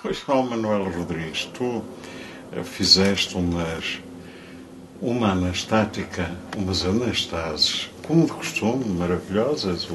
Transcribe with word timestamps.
Pois 0.00 0.22
não, 0.28 0.44
Manuel 0.44 0.84
Rodrigues, 0.90 1.46
tu 1.52 1.82
eh, 2.52 2.62
fizeste 2.62 3.36
umas, 3.36 3.98
uma 5.02 5.32
anastática, 5.32 6.30
umas 6.56 6.84
anastases, 6.84 7.90
como 8.06 8.24
de 8.24 8.30
costume, 8.30 8.84
maravilhosas. 8.84 9.88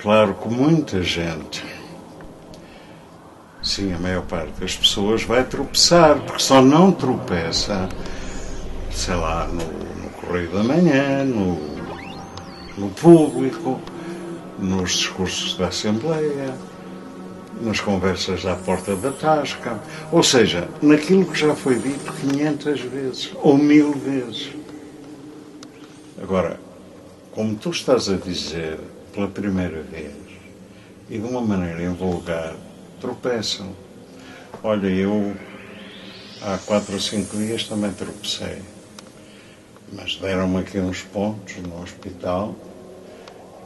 Claro 0.00 0.34
que 0.34 0.48
muita 0.48 1.02
gente, 1.02 1.64
sim, 3.60 3.92
a 3.92 3.98
maior 3.98 4.22
parte 4.22 4.52
das 4.60 4.76
pessoas 4.76 5.24
vai 5.24 5.42
tropeçar, 5.42 6.20
porque 6.20 6.38
só 6.38 6.62
não 6.62 6.92
tropeça, 6.92 7.88
sei 8.92 9.16
lá, 9.16 9.48
no, 9.48 9.64
no 10.00 10.10
Correio 10.10 10.50
da 10.52 10.62
Manhã, 10.62 11.24
no, 11.24 11.58
no 12.78 12.88
público, 12.90 13.80
nos 14.60 14.92
discursos 14.92 15.56
da 15.56 15.66
Assembleia 15.66 16.54
nas 17.60 17.80
conversas 17.80 18.44
à 18.44 18.54
porta 18.54 18.94
da 18.96 19.10
tasca, 19.10 19.80
ou 20.12 20.22
seja, 20.22 20.68
naquilo 20.82 21.24
que 21.24 21.38
já 21.38 21.54
foi 21.54 21.76
dito 21.76 22.12
500 22.12 22.80
vezes 22.80 23.30
ou 23.42 23.56
mil 23.56 23.92
vezes. 23.92 24.50
Agora, 26.22 26.58
como 27.32 27.56
tu 27.56 27.70
estás 27.70 28.08
a 28.08 28.16
dizer 28.16 28.78
pela 29.12 29.28
primeira 29.28 29.82
vez 29.82 30.12
e 31.08 31.18
de 31.18 31.26
uma 31.26 31.40
maneira 31.40 31.82
invulgar, 31.82 32.54
tropeçam. 33.00 33.68
Olha, 34.62 34.88
eu 34.88 35.34
há 36.42 36.58
quatro 36.58 36.94
ou 36.94 37.00
cinco 37.00 37.36
dias 37.36 37.64
também 37.64 37.92
tropecei, 37.92 38.58
mas 39.92 40.16
deram-me 40.16 40.60
aqui 40.60 40.78
uns 40.78 41.02
pontos 41.02 41.56
no 41.56 41.82
hospital. 41.82 42.54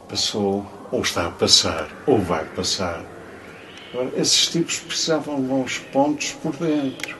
Passou, 0.07 0.65
ou 0.91 1.01
está 1.01 1.27
a 1.27 1.31
passar, 1.31 1.89
ou 2.05 2.19
vai 2.19 2.43
passar 2.43 3.01
Agora, 3.93 4.09
esses 4.15 4.47
tipos 4.47 4.79
precisavam 4.79 5.43
de 5.43 5.51
uns 5.51 5.79
pontos 5.79 6.31
por 6.41 6.55
dentro. 6.55 7.17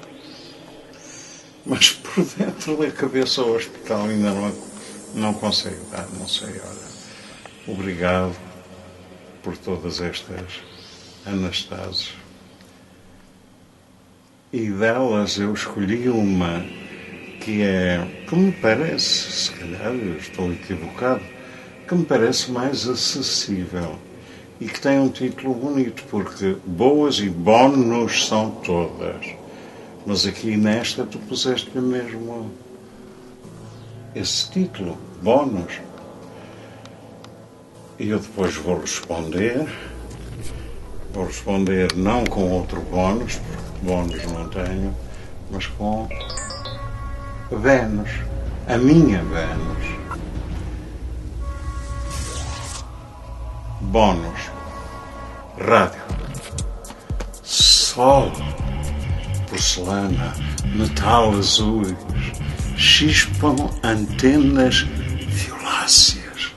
Mas 1.66 1.92
por 1.92 2.24
dentro 2.24 2.78
da 2.78 2.90
cabeça 2.92 3.42
ao 3.42 3.52
hospital 3.52 4.06
ainda 4.06 4.32
não, 4.32 4.56
não 5.16 5.34
consegue 5.34 5.82
dar, 5.92 6.08
não 6.18 6.28
sei, 6.28 6.48
olha. 6.48 6.92
Obrigado 7.68 8.36
por 9.44 9.58
todas 9.58 10.00
estas 10.00 10.62
anastases. 11.26 12.14
E 14.54 14.70
delas 14.70 15.38
eu 15.38 15.54
escolhi 15.54 16.08
uma 16.10 16.66
que 17.42 17.64
é, 17.64 18.26
que 18.28 18.36
me 18.36 18.52
parece, 18.52 19.32
se 19.32 19.52
calhar 19.52 19.94
eu 19.94 20.18
estou 20.18 20.52
equivocado, 20.54 21.22
que 21.88 21.96
me 21.96 22.06
parece 22.06 22.52
mais 22.52 22.88
acessível 22.88 24.00
e 24.62 24.66
que 24.68 24.80
tem 24.80 25.00
um 25.00 25.10
título 25.10 25.56
bonito, 25.56 26.04
porque 26.12 26.56
boas 26.64 27.18
e 27.18 27.28
bónus 27.28 28.28
são 28.28 28.52
todas. 28.52 29.26
Mas 30.06 30.28
aqui 30.28 30.56
nesta 30.56 31.04
tu 31.04 31.18
puseste-lhe 31.18 31.82
mesmo 31.82 32.52
esse 34.14 34.52
título, 34.52 35.00
bónus. 35.20 35.80
E 37.98 38.10
eu 38.10 38.20
depois 38.20 38.54
vou 38.56 38.80
responder. 38.80 39.68
Vou 41.12 41.26
responder 41.26 41.96
não 41.96 42.24
com 42.24 42.52
outro 42.52 42.82
bónus, 42.82 43.38
porque 43.38 43.86
bónus 43.92 44.24
não 44.32 44.48
tenho, 44.48 44.96
mas 45.50 45.66
com 45.66 46.08
Vênus, 47.52 48.12
a 48.68 48.78
minha 48.78 49.24
Vênus. 49.24 50.01
Bónus. 53.92 54.50
Rádio. 55.60 56.00
Sol. 57.44 58.32
Porcelana. 59.50 60.34
Metal 60.74 61.32
azuis. 61.32 61.94
Chispam 62.78 63.70
antenas 63.84 64.88
violáceas. 65.28 66.54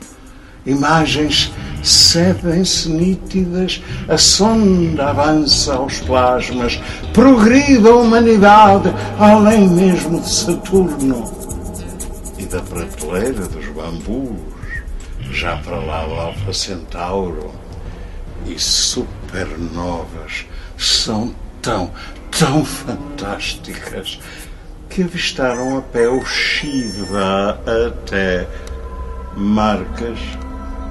Imagens 0.65 1.53
cedem-se 1.83 2.89
nítidas, 2.89 3.83
a 4.09 4.17
sonda 4.17 5.11
avança 5.11 5.75
aos 5.75 5.99
plasmas, 5.99 6.81
progride 7.13 7.87
a 7.87 7.97
humanidade 7.97 8.95
além 9.19 9.69
mesmo 9.69 10.21
de 10.21 10.31
Saturno 10.31 11.31
e 12.39 12.47
da 12.47 12.63
prateleira 12.63 13.47
dos 13.49 13.67
bambus 13.67 14.54
já 15.35 15.57
para 15.57 15.77
lá 15.77 16.05
do 16.07 16.15
Alfa 16.15 16.53
Centauro. 16.53 17.51
E 18.47 18.59
supernovas 18.59 20.47
são 20.79 21.35
tão, 21.61 21.91
tão 22.39 22.65
fantásticas 22.65 24.21
que 24.89 25.03
avistaram 25.03 25.79
a 25.79 25.83
pé 25.83 26.09
o 26.09 26.25
Shiva 26.25 27.59
até 27.87 28.47
marcas 29.37 30.19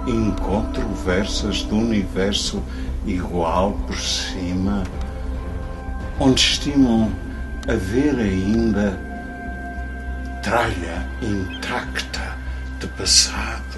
incontroversas 0.05 1.63
do 1.63 1.77
universo 1.77 2.61
igual 3.05 3.73
por 3.87 3.95
cima, 3.95 4.83
onde 6.19 6.41
estimam 6.41 7.11
haver 7.67 8.15
ainda 8.19 8.99
tralha 10.41 11.07
intacta 11.21 12.35
de 12.79 12.87
passados 12.87 13.72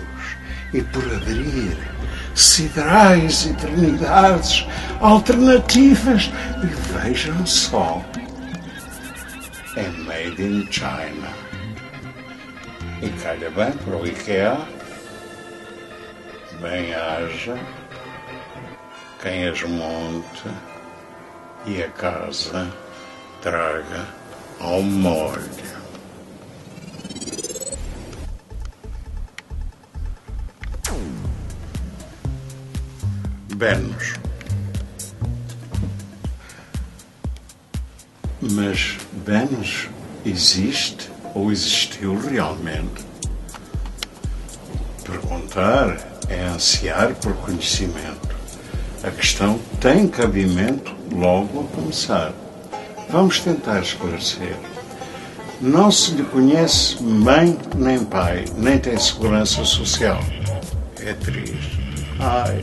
e 0.75 0.83
por 0.83 1.03
abrir 1.05 1.77
siderais 2.35 3.45
eternidades 3.45 4.67
alternativas 4.99 6.29
e 6.61 6.67
vejam 6.91 7.45
só 7.45 8.03
é 9.77 9.87
made 9.89 10.41
in 10.41 10.67
China. 10.69 11.29
E 13.01 13.09
calha 13.21 13.49
bem 13.51 13.71
para 13.71 13.95
o 13.95 14.05
IKEA 14.05 14.57
bem 16.61 16.93
haja 16.93 17.57
quem 19.21 19.47
as 19.47 19.63
monte 19.63 20.49
e 21.65 21.83
a 21.83 21.89
casa 21.89 22.69
traga 23.41 24.05
ao 24.59 24.81
molho 24.81 25.74
Bernos. 33.55 34.15
Mas 38.41 38.97
Benos 39.25 39.87
existe 40.25 41.09
ou 41.33 41.51
existiu 41.53 42.19
realmente? 42.19 43.05
Perguntar 45.05 45.97
é 46.27 46.43
ansiar 46.43 47.15
por 47.15 47.33
conhecimento. 47.37 48.35
A 49.01 49.09
questão 49.11 49.57
tem 49.79 50.07
cabimento 50.07 50.93
logo 51.13 51.61
a 51.61 51.75
começar. 51.75 52.33
Vamos 53.09 53.39
tentar 53.39 53.79
esclarecer. 53.81 54.57
Não 55.61 55.89
se 55.89 56.11
lhe 56.11 56.23
conhece 56.23 57.01
mãe 57.01 57.57
nem 57.73 58.03
pai, 58.03 58.43
nem 58.57 58.77
tem 58.77 58.99
segurança 58.99 59.63
social. 59.63 60.19
É 60.99 61.13
triste. 61.13 61.79
Ai, 62.19 62.59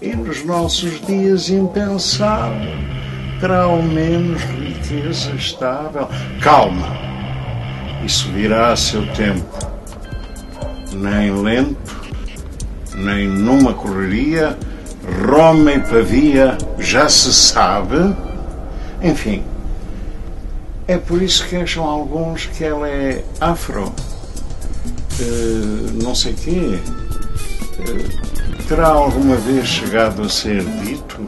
e 0.00 0.14
nos 0.14 0.44
nossos 0.44 1.00
dias 1.06 1.48
impensável 1.48 2.76
terá 3.40 3.62
ao 3.62 3.82
menos 3.82 4.42
riqueza 4.42 5.30
estável. 5.32 6.08
Calma, 6.40 6.86
isso 8.04 8.30
virá 8.30 8.72
a 8.72 8.76
seu 8.76 9.06
tempo. 9.12 9.44
Nem 10.92 11.30
lento, 11.30 11.96
nem 12.94 13.28
numa 13.28 13.74
correria, 13.74 14.56
Roma 15.26 15.72
e 15.72 15.80
Pavia 15.80 16.56
já 16.78 17.08
se 17.08 17.32
sabe. 17.32 18.14
Enfim, 19.02 19.42
é 20.88 20.96
por 20.96 21.20
isso 21.20 21.46
que 21.46 21.56
acham 21.56 21.84
alguns 21.84 22.46
que 22.46 22.64
ela 22.64 22.88
é 22.88 23.24
afro. 23.40 23.92
Uh, 25.18 26.02
não 26.02 26.14
sei 26.14 26.34
quê. 26.34 26.78
Uh, 27.78 28.25
terá 28.68 28.88
alguma 28.88 29.36
vez 29.36 29.68
chegado 29.68 30.22
a 30.22 30.28
ser 30.28 30.64
dito? 30.64 31.20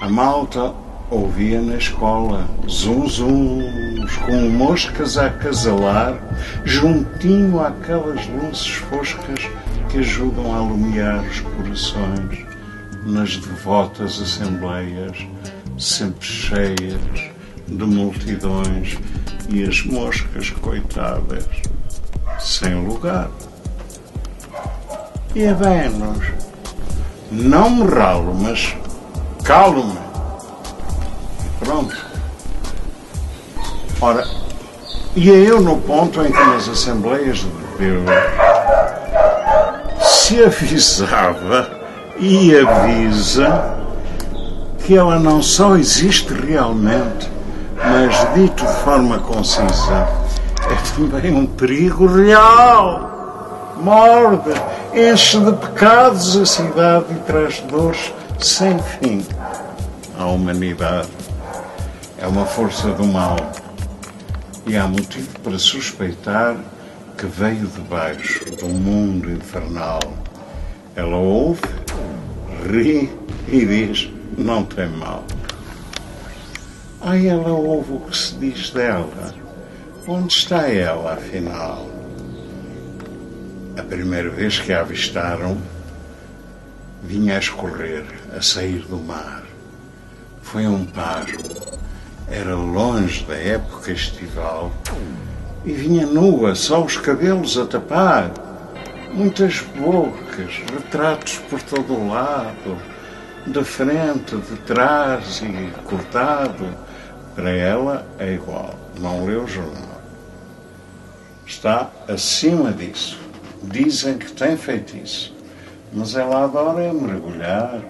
A 0.00 0.08
malta 0.08 0.72
ouvia 1.10 1.60
na 1.60 1.76
escola 1.76 2.48
zunzuns 2.68 4.16
com 4.18 4.50
moscas 4.50 5.18
a 5.18 5.26
acasalar 5.26 6.16
juntinho 6.64 7.60
àquelas 7.60 8.24
luzes 8.28 8.68
foscas 8.68 9.48
que 9.90 9.98
ajudam 9.98 10.54
a 10.54 10.58
alumiar 10.58 11.24
os 11.24 11.40
corações 11.40 12.46
nas 13.04 13.36
devotas 13.36 14.20
assembleias 14.20 15.26
sempre 15.76 16.24
cheias 16.24 17.30
de 17.66 17.84
multidões 17.84 18.96
e 19.48 19.64
as 19.64 19.84
moscas 19.84 20.50
coitadas 20.50 21.48
sem 22.38 22.86
lugar 22.86 23.28
e 25.34 25.52
Vênus. 25.52 26.26
Não 27.30 27.68
me 27.70 27.84
ralo, 27.90 28.34
mas 28.34 28.76
calo-me. 29.42 29.98
Pronto. 31.58 31.96
Ora, 34.00 34.24
e 35.16 35.30
é 35.30 35.34
eu 35.34 35.60
no 35.60 35.78
ponto 35.78 36.20
em 36.22 36.30
que 36.30 36.44
nas 36.44 36.68
Assembleias 36.68 37.38
de 37.38 37.48
Deus 37.78 38.04
se 40.00 40.44
avisava 40.44 41.68
e 42.18 42.56
avisa 42.56 43.74
que 44.78 44.96
ela 44.96 45.18
não 45.18 45.42
só 45.42 45.76
existe 45.76 46.32
realmente, 46.34 47.30
mas 47.76 48.34
dito 48.34 48.64
de 48.64 48.72
forma 48.84 49.18
concisa, 49.18 50.08
é 50.70 50.94
também 50.94 51.34
um 51.34 51.46
perigo 51.46 52.06
real. 52.06 53.10
Morde, 53.80 54.52
enche 54.96 55.40
de 55.40 55.52
pecados 55.52 56.36
a 56.36 56.46
cidade 56.46 57.06
e 57.10 57.16
traz 57.26 57.60
dores 57.62 58.12
sem 58.38 58.78
fim 58.78 59.26
à 60.16 60.26
humanidade. 60.26 61.08
É 62.16 62.26
uma 62.28 62.46
força 62.46 62.92
do 62.92 63.04
mal 63.04 63.36
e 64.66 64.76
há 64.76 64.86
motivo 64.86 65.28
para 65.40 65.58
suspeitar 65.58 66.56
que 67.18 67.26
veio 67.26 67.66
de 67.66 67.80
baixo 67.80 68.44
do 68.56 68.68
mundo 68.68 69.32
infernal. 69.32 69.98
Ela 70.94 71.16
ouve, 71.16 71.60
ri 72.70 73.12
e 73.48 73.66
diz: 73.66 74.08
Não 74.38 74.62
tem 74.64 74.88
mal. 74.88 75.24
Ai, 77.00 77.26
ela 77.26 77.50
ouve 77.50 77.94
o 77.94 78.00
que 78.00 78.16
se 78.16 78.34
diz 78.36 78.70
dela. 78.70 79.34
Onde 80.06 80.32
está 80.32 80.68
ela, 80.68 81.14
afinal? 81.14 81.93
A 83.76 83.82
primeira 83.82 84.30
vez 84.30 84.60
que 84.60 84.72
a 84.72 84.80
avistaram, 84.80 85.58
vinha 87.02 87.34
a 87.34 87.38
escorrer, 87.40 88.04
a 88.32 88.40
sair 88.40 88.86
do 88.86 88.98
mar. 88.98 89.42
Foi 90.42 90.66
um 90.66 90.84
pasmo. 90.84 91.42
Era 92.28 92.54
longe 92.54 93.24
da 93.24 93.34
época 93.34 93.90
estival 93.90 94.72
e 95.64 95.72
vinha 95.72 96.06
nua, 96.06 96.54
só 96.54 96.84
os 96.84 96.96
cabelos 96.96 97.58
a 97.58 97.66
tapar. 97.66 98.30
Muitas 99.12 99.60
bocas, 99.60 100.54
retratos 100.72 101.38
por 101.50 101.60
todo 101.60 101.94
o 101.94 102.08
lado, 102.08 102.78
de 103.44 103.64
frente, 103.64 104.36
de 104.36 104.56
trás 104.58 105.42
e 105.42 105.70
cortado. 105.82 106.68
Para 107.34 107.50
ela 107.50 108.06
é 108.20 108.34
igual, 108.34 108.78
não 109.00 109.24
lê 109.24 109.34
o 109.34 109.48
jornal. 109.48 110.00
Está 111.44 111.90
acima 112.08 112.70
disso. 112.70 113.23
Dizem 113.70 114.18
que 114.18 114.32
tem 114.32 114.56
feitiço, 114.56 115.34
mas 115.92 116.14
ela 116.14 116.44
adora 116.44 116.92
mergulhar. 116.92 117.80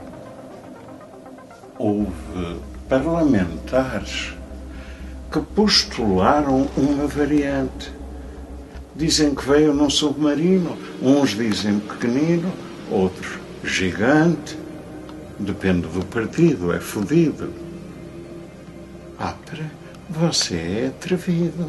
Houve 1.79 2.61
parlamentares 2.89 4.35
que 5.31 5.41
postularam 5.41 6.69
uma 6.77 7.07
variante. 7.07 7.93
Dizem 8.95 9.35
que 9.35 9.45
veio 9.45 9.75
num 9.75 9.91
submarino, 9.91 10.79
uns 11.03 11.31
dizem 11.31 11.81
pequenino, 11.81 12.53
outros 12.91 13.39
gigante. 13.65 14.59
Depende 15.39 15.89
do 15.89 16.05
partido, 16.07 16.73
é 16.73 16.79
fodido. 16.79 17.53
Para 19.19 19.65
você 20.11 20.55
é 20.55 20.87
atrevido. 20.89 21.69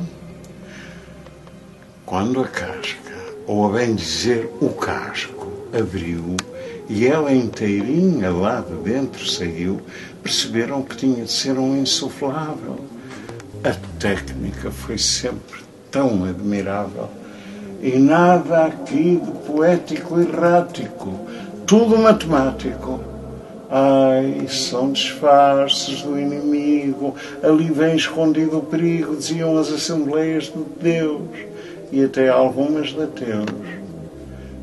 Quando 2.05 2.41
a 2.41 2.47
casca, 2.47 3.14
ou 3.47 3.67
a 3.67 3.77
bem 3.77 3.95
dizer 3.95 4.49
o 4.59 4.69
casco, 4.69 5.47
abriu 5.73 6.35
e 6.89 7.07
ela 7.07 7.33
inteirinha 7.33 8.29
lá 8.29 8.61
de 8.61 8.75
dentro 8.89 9.27
saiu, 9.27 9.81
perceberam 10.21 10.81
que 10.83 10.95
tinha 10.97 11.25
de 11.25 11.31
ser 11.31 11.57
um 11.57 11.75
insuflável. 11.77 12.79
A 13.63 13.73
técnica 13.99 14.69
foi 14.69 14.97
sempre 14.97 15.61
tão 15.89 16.23
admirável. 16.25 17.09
E 17.81 17.97
nada 17.97 18.65
aqui 18.65 19.19
de 19.23 19.31
poético 19.47 20.19
errático, 20.19 21.19
tudo 21.65 21.97
matemático. 21.97 22.99
Ai, 23.69 24.45
são 24.47 24.91
disfarces 24.91 26.03
do 26.03 26.19
inimigo, 26.19 27.15
ali 27.41 27.71
vem 27.71 27.95
escondido 27.95 28.59
o 28.59 28.63
perigo, 28.63 29.15
diziam 29.15 29.57
as 29.57 29.71
Assembleias 29.71 30.45
de 30.45 30.63
Deus 30.79 31.54
e 31.91 32.03
até 32.03 32.29
algumas 32.29 32.89
de 32.89 33.03
ateus. 33.03 33.45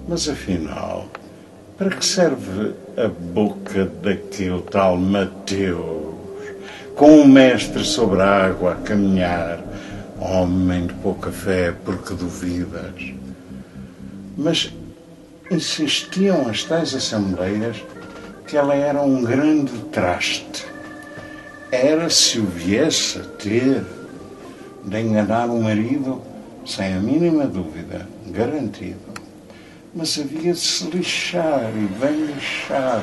Mas 0.08 0.28
afinal, 0.28 1.06
para 1.78 1.90
que 1.90 2.04
serve 2.04 2.74
a 2.96 3.08
boca 3.08 3.86
daquele 4.02 4.62
tal 4.62 4.96
Mateus, 4.96 6.14
com 6.94 7.20
o 7.20 7.28
mestre 7.28 7.84
sobre 7.84 8.20
a 8.20 8.46
água 8.46 8.72
a 8.72 8.76
caminhar, 8.76 9.60
homem 10.20 10.86
de 10.86 10.94
pouca 10.94 11.30
fé, 11.30 11.74
porque 11.84 12.14
duvidas? 12.14 13.12
Mas 14.36 14.72
insistiam 15.50 16.48
as 16.48 16.64
tais 16.64 16.94
assembleias 16.94 17.76
que 18.46 18.56
ela 18.56 18.75
era 18.75 19.00
um 19.02 19.22
grande 19.22 19.72
traste. 19.90 20.66
Era 21.70 22.10
se 22.10 22.38
o 22.38 22.44
viesse 22.44 23.18
a 23.18 23.22
ter 23.22 23.82
de 24.84 25.00
enganar 25.00 25.46
o 25.46 25.62
marido, 25.62 26.20
sem 26.64 26.94
a 26.94 27.00
mínima 27.00 27.47
dúvida, 27.47 28.09
garantido 28.26 29.12
mas 29.94 30.19
havia 30.19 30.53
de 30.55 30.59
se 30.59 30.85
lixar 30.87 31.70
e 31.76 31.87
bem 32.00 32.26
lixada. 32.26 33.03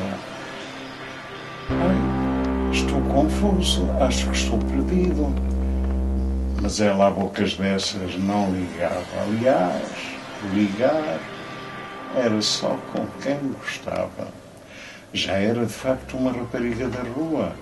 Estou 2.72 3.02
confuso, 3.02 3.88
acho 4.00 4.28
que 4.28 4.36
estou 4.36 4.58
perdido. 4.58 5.34
Mas 6.62 6.82
ela 6.82 7.08
a 7.08 7.12
bocas 7.12 7.56
dessas 7.56 8.18
não 8.18 8.52
ligava. 8.52 9.06
Aliás, 9.22 9.84
ligar 10.54 11.20
era 12.16 12.42
só 12.42 12.76
com 12.92 13.06
quem 13.22 13.38
gostava. 13.60 14.28
Já 15.14 15.34
era 15.34 15.66
de 15.66 15.74
facto 15.74 16.18
uma 16.18 16.32
rapariga 16.32 16.88
da 16.88 17.04
rua, 17.04 17.54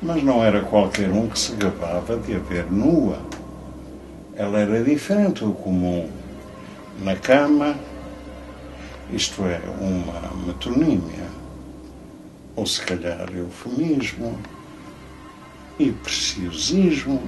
mas 0.00 0.22
não 0.22 0.44
era 0.44 0.60
qualquer 0.60 1.10
um 1.10 1.28
que 1.28 1.38
se 1.38 1.52
gabava 1.56 2.16
de 2.16 2.36
a 2.36 2.38
ver 2.38 2.70
nua. 2.70 3.18
Ela 4.36 4.58
era 4.58 4.82
diferente 4.82 5.44
do 5.44 5.52
comum. 5.52 6.10
Na 7.00 7.14
cama, 7.14 7.76
isto 9.12 9.44
é, 9.44 9.60
uma 9.80 10.44
metonímia, 10.44 11.28
ou 12.56 12.66
se 12.66 12.80
calhar 12.80 13.28
eufemismo, 13.32 14.38
e 15.78 15.92
preciosismo, 15.92 17.22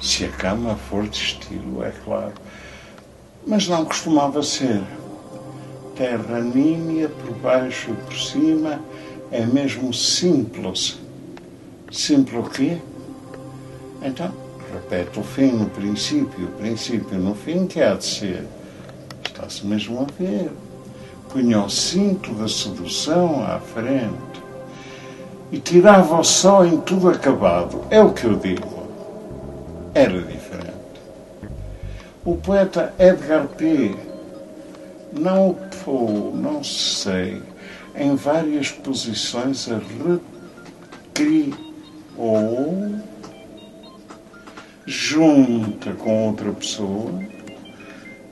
se 0.00 0.24
a 0.24 0.28
cama 0.28 0.76
for 0.76 1.06
de 1.06 1.18
estilo, 1.18 1.84
é 1.84 1.92
claro. 2.04 2.32
Mas 3.46 3.68
não 3.68 3.84
costumava 3.84 4.42
ser. 4.42 4.82
Terra 5.96 6.40
nímia 6.40 7.08
por 7.08 7.34
baixo 7.36 7.90
e 7.90 7.94
por 7.94 8.14
cima 8.14 8.80
é 9.30 9.44
mesmo 9.44 9.92
simples. 9.92 10.98
Simples 11.90 12.46
o 12.46 12.50
quê? 12.50 12.78
Então, 14.02 14.32
repete 14.72 15.18
o 15.18 15.22
fim 15.22 15.52
no 15.52 15.70
princípio, 15.70 16.46
o 16.46 16.52
princípio 16.52 17.18
no 17.18 17.34
fim, 17.34 17.66
que 17.66 17.80
há 17.80 17.94
de 17.94 18.04
ser. 18.04 18.46
Está-se 19.24 19.66
mesmo 19.66 20.00
a 20.00 20.22
ver 20.22 20.50
punha 21.28 21.62
o 21.62 21.68
cinto 21.68 22.32
da 22.34 22.48
sedução 22.48 23.44
à 23.44 23.60
frente 23.60 24.42
e 25.52 25.58
tirava 25.58 26.18
o 26.18 26.24
sol 26.24 26.66
em 26.66 26.80
tudo 26.80 27.08
acabado. 27.08 27.84
É 27.90 28.00
o 28.00 28.12
que 28.12 28.24
eu 28.24 28.36
digo. 28.36 28.88
Era 29.94 30.20
diferente. 30.22 30.68
O 32.24 32.36
poeta 32.36 32.94
Edgar 32.98 33.46
P. 33.48 33.94
não 35.12 35.50
optou, 35.50 36.34
não 36.34 36.62
sei, 36.62 37.42
em 37.94 38.14
várias 38.14 38.70
posições 38.70 39.68
a 39.70 39.80
recriou 41.14 41.56
junta 44.88 45.92
com 45.92 46.28
outra 46.28 46.50
pessoa 46.50 47.22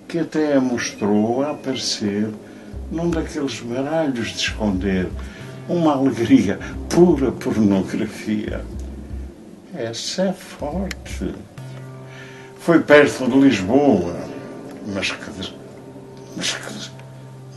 que 0.09 0.21
até 0.21 0.55
a 0.55 0.61
mostrou 0.61 1.43
a 1.43 1.51
aparecer 1.51 2.31
num 2.91 3.11
daqueles 3.11 3.61
baralhos 3.61 4.29
de 4.29 4.39
esconder 4.39 5.09
uma 5.69 5.93
alegria 5.93 6.59
pura 6.89 7.31
pornografia. 7.31 8.65
Essa 9.75 10.23
é 10.23 10.33
forte. 10.33 11.35
Foi 12.59 12.81
perto 12.81 13.29
de 13.29 13.39
Lisboa, 13.39 14.17
mas 14.95 15.11
que, 15.11 15.53
mas 16.37 16.53
que, 16.53 16.91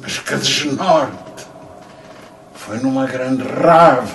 mas 0.01 0.19
que 0.19 0.35
desnorte. 0.35 1.45
Foi 2.53 2.79
numa 2.79 3.05
grande 3.07 3.43
rave. 3.43 4.13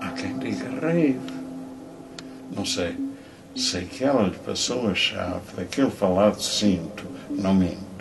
Há 0.00 0.08
quem 0.16 0.36
diga 0.38 0.68
rave. 0.80 1.20
Não 2.56 2.66
sei. 2.66 3.11
Sei 3.54 3.84
que 3.84 4.04
ela 4.04 4.24
lhe 4.24 4.38
passou 4.38 4.88
a 4.88 4.94
chave 4.94 5.40
daquele 5.56 5.90
falado 5.90 6.40
cinto, 6.40 7.04
não 7.30 7.54
minto 7.54 7.92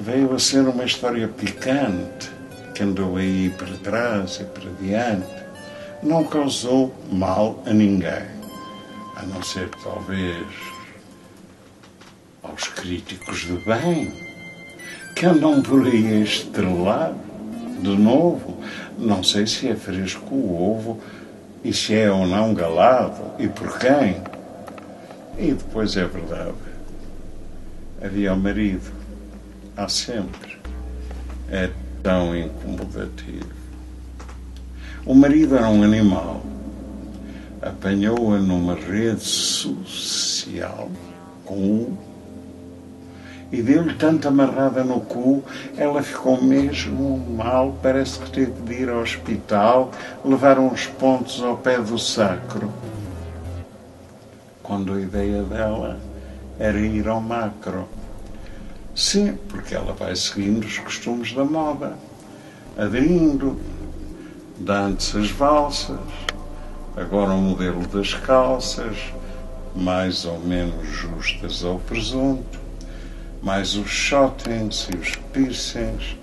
veio 0.00 0.32
a 0.32 0.38
ser 0.38 0.60
uma 0.60 0.84
história 0.84 1.28
picante 1.28 2.30
que 2.74 2.82
andou 2.82 3.18
aí 3.18 3.50
para 3.58 3.76
trás 3.76 4.40
e 4.40 4.44
para 4.44 4.70
diante. 4.80 5.40
não 6.02 6.24
causou 6.24 6.94
mal 7.12 7.62
a 7.66 7.74
ninguém, 7.74 8.24
a 9.16 9.22
não 9.26 9.42
ser 9.42 9.68
talvez 9.84 10.46
aos 12.42 12.68
críticos 12.68 13.40
de 13.40 13.52
bem, 13.58 14.10
que 15.14 15.26
andam 15.26 15.60
por 15.60 15.86
aí 15.86 16.14
a 16.14 16.20
estrelar 16.20 17.12
de 17.82 17.98
novo. 17.98 18.56
Não 18.96 19.22
sei 19.22 19.46
se 19.46 19.68
é 19.68 19.76
fresco 19.76 20.34
o 20.34 20.78
ovo 20.78 20.98
e 21.62 21.72
se 21.72 21.94
é 21.94 22.10
ou 22.10 22.26
não 22.26 22.54
galado 22.54 23.22
e 23.38 23.48
por 23.48 23.78
quem. 23.78 24.22
E 25.38 25.52
depois 25.52 25.96
é 25.96 26.04
verdade. 26.06 26.54
Havia 28.02 28.32
o 28.32 28.36
marido, 28.36 28.90
há 29.76 29.88
sempre. 29.88 30.58
É 31.50 31.70
tão 32.02 32.36
incomodativo. 32.36 33.60
O 35.04 35.14
marido 35.14 35.56
era 35.56 35.68
um 35.68 35.82
animal. 35.82 36.42
Apanhou-a 37.60 38.38
numa 38.38 38.74
rede 38.74 39.20
social 39.20 40.90
com 41.44 41.54
o 41.54 41.98
e 43.52 43.60
deu-lhe 43.62 43.94
tanto 43.94 44.28
amarrada 44.28 44.84
no 44.84 45.00
cu, 45.00 45.42
ela 45.76 46.02
ficou 46.02 46.40
mesmo 46.40 47.18
mal, 47.36 47.76
parece 47.82 48.18
que 48.20 48.30
teve 48.30 48.52
de 48.62 48.82
ir 48.82 48.88
ao 48.88 49.00
hospital, 49.00 49.90
levar 50.24 50.58
uns 50.58 50.86
pontos 50.86 51.42
ao 51.42 51.56
pé 51.56 51.78
do 51.78 51.98
sacro. 51.98 52.72
Quando 54.62 54.92
a 54.92 55.00
ideia 55.00 55.42
dela 55.42 55.98
era 56.60 56.78
ir 56.78 57.08
ao 57.08 57.20
macro. 57.20 57.88
Sim, 58.94 59.36
porque 59.48 59.74
ela 59.74 59.94
vai 59.94 60.14
seguindo 60.14 60.64
os 60.64 60.78
costumes 60.78 61.32
da 61.32 61.44
moda, 61.44 61.96
aderindo, 62.76 63.58
dando-se 64.58 65.16
as 65.16 65.30
valsas, 65.30 65.98
agora 66.96 67.30
o 67.30 67.38
modelo 67.38 67.86
das 67.86 68.12
calças, 68.14 68.96
mais 69.74 70.24
ou 70.26 70.38
menos 70.40 70.86
justas 70.86 71.64
ao 71.64 71.78
presunto, 71.78 72.59
mais 73.42 73.76
os 73.76 73.88
shotings 73.88 74.88
e 74.92 74.96
os 74.96 75.16
piercings 75.32 76.16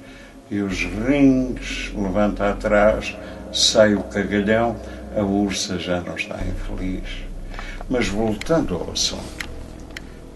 e 0.50 0.62
os 0.62 0.80
rings, 1.08 1.92
levanta 1.96 2.50
atrás, 2.50 3.16
sai 3.52 3.96
o 3.96 4.04
cagalhão, 4.04 4.76
a 5.16 5.22
ursa 5.22 5.78
já 5.78 6.00
não 6.02 6.16
está 6.16 6.36
infeliz. 6.36 7.26
Mas 7.90 8.08
voltando 8.08 8.76
ao 8.76 8.92
assunto, 8.92 9.48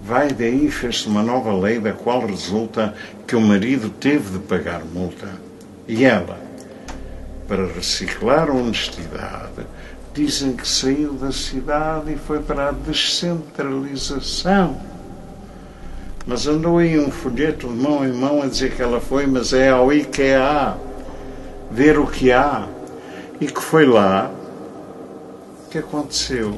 vai 0.02 0.30
daí 0.30 0.70
fez-se 0.70 1.08
uma 1.08 1.24
nova 1.24 1.54
lei 1.54 1.80
da 1.80 1.94
qual 1.94 2.26
resulta 2.26 2.94
que 3.28 3.36
o 3.36 3.42
marido 3.42 3.90
teve 3.90 4.38
de 4.38 4.40
pagar 4.40 4.84
multa. 4.84 5.30
E 5.88 6.04
ela, 6.04 6.40
para 7.48 7.68
reciclar 7.68 8.50
a 8.50 8.54
honestidade, 8.54 9.66
dizem 10.14 10.54
que 10.54 10.68
saiu 10.68 11.14
da 11.14 11.32
cidade 11.32 12.14
e 12.14 12.18
foi 12.18 12.42
para 12.42 12.70
a 12.70 12.72
descentralização 12.72 14.91
mas 16.25 16.48
andou 16.48 16.78
aí 16.78 17.00
um 17.00 17.12
folheto 17.12 17.68
mão 17.68 18.06
em 18.06 18.13
mão 18.13 18.42
a 18.42 18.48
dizer 18.48 18.75
que 18.75 18.82
ela 18.82 19.00
foi, 19.00 19.25
mas 19.25 19.54
é 19.54 19.70
ao 19.70 19.92
IKEA 19.92 20.78
ver 21.72 21.98
o 21.98 22.06
que 22.06 22.32
há. 22.32 22.68
E 23.40 23.48
que 23.48 23.62
foi 23.62 23.86
lá. 23.86 24.32
O 25.66 25.70
que 25.70 25.80
aconteceu? 25.80 26.56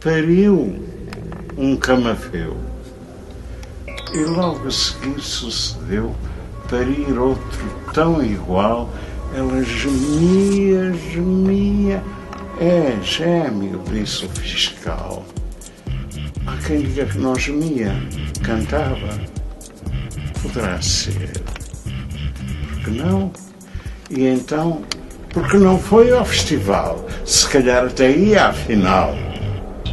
Pariu 0.00 0.78
um 1.56 1.76
camafeu. 1.76 2.56
E 4.14 4.24
logo 4.24 4.68
a 4.68 4.70
seguir 4.70 5.20
sucedeu 5.20 6.14
parir 6.68 7.18
outro 7.18 7.66
tão 7.92 8.22
igual. 8.22 8.88
Ela 9.34 9.62
gemia, 9.62 10.92
gemia. 10.92 12.02
É 12.60 12.96
gêmeo, 13.02 13.82
disse 13.90 14.24
o 14.24 14.28
fiscal. 14.28 15.24
Há 16.46 16.56
quem 16.58 16.80
diga 16.80 17.06
que 17.06 17.18
não 17.18 17.34
gemia, 17.34 17.92
cantava. 18.44 19.18
Poderá 20.40 20.80
ser. 20.80 21.42
Porque 22.68 22.90
não? 22.90 23.32
E 24.08 24.26
então, 24.26 24.82
porque 25.30 25.56
não 25.56 25.76
foi 25.76 26.12
ao 26.12 26.24
festival? 26.24 27.04
Se 27.24 27.48
calhar 27.48 27.86
até 27.86 28.12
ia 28.12 28.46
à 28.46 28.52
final. 28.52 29.12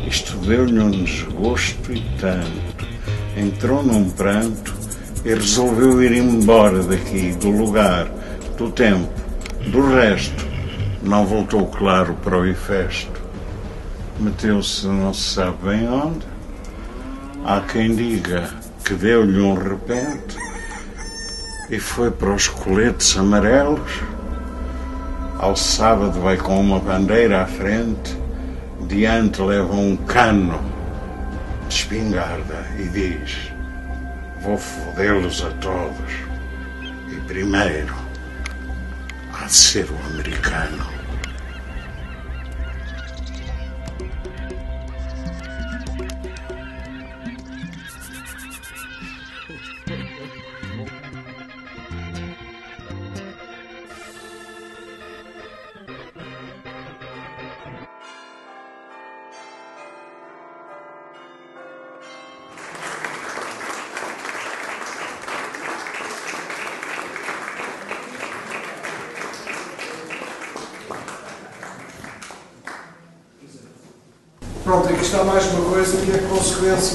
Isto 0.08 0.38
deu-lhe 0.38 0.80
um 0.80 0.92
desgosto 0.92 1.92
e 1.92 2.02
tanto. 2.20 2.86
Entrou 3.36 3.82
num 3.82 4.12
pranto 4.12 4.76
e 5.26 5.34
resolveu 5.34 6.04
ir 6.04 6.12
embora 6.12 6.84
daqui, 6.84 7.32
do 7.32 7.50
lugar, 7.50 8.08
do 8.60 8.70
tempo, 8.70 9.12
do 9.72 9.96
resto. 9.96 10.46
Não 11.02 11.26
voltou, 11.26 11.66
claro, 11.66 12.14
para 12.24 12.38
o 12.38 12.46
Ifesto. 12.46 13.24
Meteu-se 14.20 14.86
não 14.86 15.12
se 15.12 15.34
sabe 15.34 15.58
bem 15.64 15.90
onde 15.90 16.33
Há 17.46 17.60
quem 17.60 17.94
diga 17.94 18.50
que 18.86 18.94
deu-lhe 18.94 19.42
um 19.42 19.54
repente 19.54 20.38
e 21.70 21.78
foi 21.78 22.10
para 22.10 22.34
os 22.34 22.48
coletes 22.48 23.18
amarelos. 23.18 24.00
Ao 25.38 25.54
sábado 25.54 26.22
vai 26.22 26.38
com 26.38 26.58
uma 26.58 26.80
bandeira 26.80 27.42
à 27.42 27.46
frente, 27.46 28.18
diante 28.88 29.42
leva 29.42 29.74
um 29.74 29.98
cano 29.98 30.58
de 31.68 31.76
espingarda 31.76 32.66
e 32.80 32.88
diz: 32.88 33.52
Vou 34.42 34.58
fodê-los 34.58 35.44
a 35.44 35.50
todos. 35.60 36.14
E 37.12 37.16
primeiro 37.28 37.94
há 39.34 39.48
de 39.48 39.54
ser 39.54 39.88
o 39.92 40.14
americano. 40.14 40.93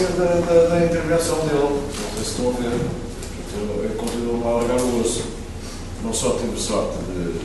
Da, 0.06 0.40
da, 0.40 0.68
da 0.68 0.84
intervenção 0.84 1.38
dele. 1.40 1.58
Não 1.58 2.14
sei 2.14 2.24
se 2.24 2.30
estão 2.30 2.48
a 2.48 2.52
ver. 2.52 3.08
Eu 3.84 3.96
continuo 3.96 4.46
a 4.46 4.50
largar 4.58 4.80
o 4.80 5.00
osso. 5.00 5.24
Não 6.04 6.12
só 6.12 6.38
tive 6.38 6.56
sorte 6.56 6.98
de, 6.98 7.40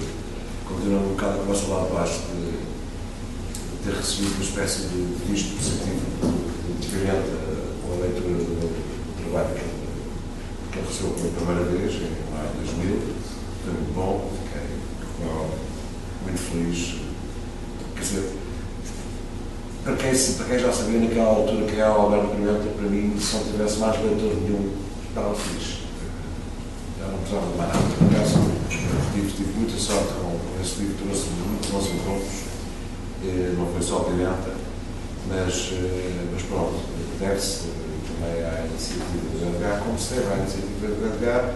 continuando 0.65 1.05
um 1.05 1.09
bocado 1.09 1.33
a 1.33 1.37
conversa 1.39 1.67
lá 1.67 1.81
abaixo, 1.81 2.19
de, 2.29 2.51
de 2.51 3.83
ter 3.83 3.95
recebido 3.95 4.35
uma 4.35 4.43
espécie 4.43 4.81
de 4.89 5.15
visto 5.25 5.55
positivo 5.55 6.01
de 6.79 6.87
cliente 6.87 7.31
com 7.81 7.93
a 7.93 8.05
leitura 8.05 8.35
do, 8.35 8.45
do 8.45 9.31
trabalho 9.31 9.55
que, 9.55 10.71
que 10.71 10.77
ele 10.77 10.87
recebeu 10.87 11.13
pela 11.13 11.31
primeira 11.31 11.63
vez, 11.71 11.93
em 11.95 12.31
maio 12.31 12.49
de 12.51 12.71
2000. 12.71 13.01
Foi 13.63 13.73
muito 13.73 13.93
bom, 13.95 14.31
fiquei 14.45 14.83
muito 16.25 16.41
feliz. 16.51 17.01
Quer 17.95 18.01
dizer, 18.01 18.43
para 19.83 19.97
quem, 19.97 20.15
para 20.15 20.45
quem 20.45 20.59
já 20.59 20.71
sabia 20.71 20.99
naquela 20.99 21.29
altura 21.29 21.65
que 21.65 21.75
era 21.75 21.91
o 21.91 22.01
Alberto 22.03 22.35
Pimenta, 22.35 22.69
para 22.77 22.87
mim, 22.87 23.19
se 23.19 23.35
não 23.35 23.43
tivesse 23.43 23.77
mais 23.79 24.01
leitor 24.01 24.35
nenhum, 24.41 24.71
estava 25.09 25.35
feliz. 25.35 25.79
Já 26.99 27.07
não 27.07 27.17
precisava 27.19 27.51
de 27.51 27.57
mais 27.57 27.73
nada. 27.73 27.85
Por 27.99 28.15
acaso, 28.15 28.39
tive, 29.13 29.31
tive 29.31 29.59
muita 29.59 29.77
sorte 29.77 30.13
com, 30.13 30.39
esse 30.63 30.79
livro, 30.79 30.95
trouxe-me 31.03 31.47
muito 31.47 31.71
bons 31.71 31.87
encontros. 31.87 32.43
Não 33.57 33.65
foi 33.67 33.81
só 33.81 33.99
Pimenta, 33.99 34.55
mas, 35.27 35.71
eh, 35.73 36.25
mas 36.31 36.43
pronto, 36.43 36.79
deve-se 37.19 37.67
também 38.07 38.43
à 38.43 38.65
iniciativa 38.65 39.05
do 39.31 39.55
Edgar, 39.55 39.79
como 39.79 39.99
se 39.99 40.13
deve 40.13 40.33
à 40.33 40.37
iniciativa 40.37 40.87
do 40.87 41.13
Edgar, 41.13 41.55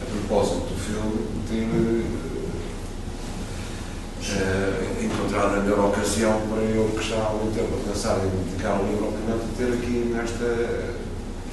a 0.00 0.04
propósito 0.04 0.66
do 0.68 0.76
filme, 0.80 1.24
ter 1.48 2.31
uh, 4.36 4.92
a 5.34 5.60
melhor 5.60 5.88
ocasião 5.88 6.40
para 6.48 6.62
eu, 6.62 6.90
que 6.96 7.08
já 7.08 7.16
há 7.16 7.30
muito 7.30 7.54
tempo 7.54 7.74
a 7.74 7.92
pensar 7.92 8.18
em 8.24 8.44
dedicar 8.44 8.80
o 8.80 8.86
livro 8.86 9.06
ao 9.06 9.12
Pimenta, 9.12 9.44
ter 9.56 9.72
aqui 9.72 10.12
nesta, 10.14 10.94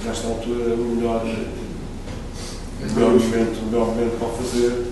nesta 0.06 0.28
altura 0.28 0.76
o 0.76 0.96
melhor, 0.96 1.24
o 1.24 2.94
melhor, 2.94 3.12
momento, 3.12 3.60
o 3.62 3.66
melhor 3.66 3.88
momento 3.88 4.20
para 4.20 4.28
o 4.28 4.32
fazer, 4.38 4.92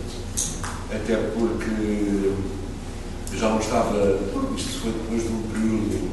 até 0.89 1.15
porque 1.37 2.31
já 3.35 3.49
não 3.49 3.59
estava, 3.59 4.19
isto 4.57 4.81
foi 4.81 4.91
depois 4.91 5.23
de 5.23 5.29
um 5.29 5.41
período 5.51 6.09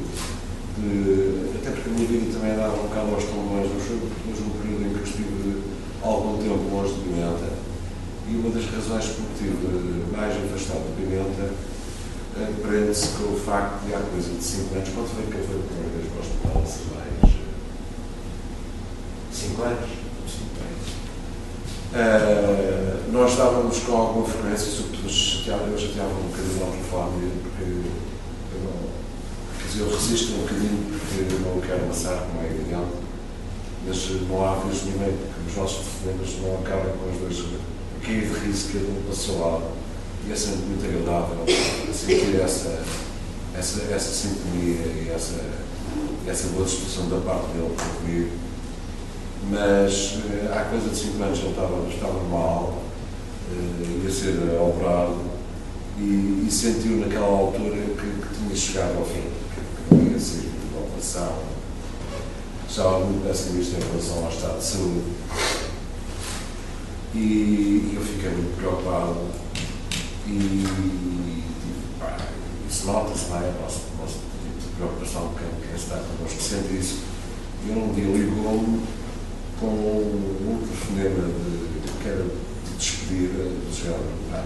de, 0.77 1.57
até 1.57 1.71
porque 1.71 1.89
a 1.89 1.93
minha 1.93 2.07
vida 2.07 2.33
também 2.33 2.51
andava 2.51 2.75
um 2.75 2.87
bocado 2.87 3.15
aos 3.15 3.23
tombões, 3.23 3.71
mas 3.73 3.83
foi 3.87 3.97
depois 3.97 4.37
de 4.37 4.43
um 4.43 4.49
período 4.61 4.85
em 4.85 4.89
que 4.89 4.99
eu 4.99 5.03
estive 5.03 5.63
algum 6.03 6.37
tempo 6.37 6.75
longe 6.75 6.93
de 6.93 6.99
Pimenta 7.01 7.54
E 8.27 8.35
uma 8.35 8.49
das 8.49 8.65
razões 8.65 9.05
por 9.05 9.25
que 9.25 9.37
tive 9.37 10.11
mais 10.11 10.33
afastado 10.33 10.79
do 10.79 10.97
Pimenta 10.97 11.53
eh, 12.37 12.51
prende-se 12.61 13.09
com 13.15 13.33
o 13.33 13.39
facto 13.39 13.85
de 13.85 13.93
há 13.93 13.99
coisa 13.99 14.29
de 14.29 14.43
5 14.43 14.75
anos, 14.75 14.89
quando 14.89 15.07
foi 15.07 15.23
que 15.25 15.47
foi 15.47 15.55
a 15.55 15.63
primeira 15.63 15.89
vez 15.95 16.09
o 16.09 16.19
hospital 16.19 16.63
de 16.63 16.69
mais 16.91 17.35
5 19.31 19.61
anos? 19.61 19.89
5 20.27 20.57
anos. 20.65 20.85
Uh, 21.95 23.11
nós 23.13 23.31
estávamos 23.31 23.79
com 23.79 23.95
alguma 23.95 24.27
frequência, 24.27 24.69
sobretudo 24.69 25.07
chateava, 25.07 25.63
eu 25.67 25.77
chateava 25.77 26.09
um 26.09 26.27
bocadinho 26.27 26.65
ao 26.65 26.71
telefone, 26.71 27.31
porque 27.43 27.63
eu, 27.63 28.59
não, 28.65 28.83
quer 29.55 29.79
eu 29.79 29.89
resisto 29.95 30.33
um 30.33 30.37
bocadinho 30.39 30.99
porque 30.99 31.33
eu 31.33 31.39
não 31.39 31.61
quero 31.61 31.85
amassar, 31.85 32.25
como 32.25 32.43
é 32.43 32.47
evidente, 32.47 32.99
mas 33.87 34.09
não 34.27 34.43
há 34.43 34.55
vez 34.55 34.83
nenhuma 34.83 35.05
que 35.05 35.47
os 35.47 35.55
nossos 35.55 35.85
telefonemas 35.85 36.35
não 36.41 36.59
acabem 36.59 36.91
com 36.97 37.11
os 37.13 37.17
dois 37.21 37.37
cair 38.05 38.27
de 38.27 38.39
riso 38.45 38.67
que 38.69 38.77
um 38.77 39.03
passou 39.07 39.39
lado. 39.39 39.63
E 40.27 40.31
é 40.31 40.35
sempre 40.35 40.61
muito 40.65 40.85
agradável 40.85 41.45
sentir 41.93 42.41
essa, 42.41 42.83
essa, 43.55 43.93
essa 43.93 44.11
sintonia 44.11 44.85
e 44.85 45.11
essa, 45.13 45.39
essa 46.27 46.47
boa 46.49 46.65
disposição 46.65 47.09
da 47.09 47.17
parte 47.17 47.47
dele 47.53 47.73
para 47.75 47.85
comigo 47.85 48.45
mas 49.49 50.13
uh, 50.13 50.53
há 50.53 50.61
coisa 50.65 50.89
de 50.89 50.97
5 50.97 51.23
anos 51.23 51.39
ele 51.39 51.49
estava, 51.49 51.87
estava 51.87 52.23
mal, 52.29 52.81
uh, 53.51 54.03
ia 54.03 54.11
ser 54.11 54.59
operado 54.59 55.17
e, 55.99 56.45
e, 56.47 56.51
sentiu 56.51 56.97
naquela 56.97 57.27
altura 57.27 57.75
que, 57.75 58.27
que, 58.27 58.35
tinha 58.37 58.55
chegado 58.55 58.97
ao 58.97 59.05
fim, 59.05 59.21
que, 59.53 59.95
não 59.95 60.11
ia 60.11 60.19
ser 60.19 60.49
uma 60.71 60.85
operação. 60.87 61.33
Estava 62.67 62.99
muito 62.99 63.25
pessimista 63.25 63.77
em 63.77 63.87
relação 63.87 64.25
ao 64.25 64.31
estado 64.31 64.57
de 64.57 64.65
saúde. 64.65 65.64
E, 67.15 67.17
e 67.17 67.93
eu 67.95 68.01
fiquei 68.01 68.29
muito 68.29 68.57
preocupado 68.57 69.15
e, 70.27 71.43
pá, 71.97 72.17
isso 72.69 72.87
nota-se, 72.87 73.29
não 73.29 73.37
é? 73.37 73.53
Nosso, 73.61 73.83
nosso 73.97 74.19
tipo 74.43 74.59
de 74.59 74.75
preocupação, 74.75 75.33
quem, 75.37 75.47
quem 75.65 75.75
está 75.77 75.95
connosco 75.95 76.41
sente 76.41 76.75
isso. 76.77 76.99
E 77.65 77.71
um 77.71 77.93
dia 77.93 78.03
ligou-me 78.03 78.85
com 79.61 79.67
um 79.67 80.59
telefonema 80.59 81.29
de, 81.29 82.03
que 82.03 82.09
era 82.09 82.23
de 82.23 82.75
despedida 82.77 83.43
do 83.43 83.73
género, 83.73 84.03
ah, 84.33 84.43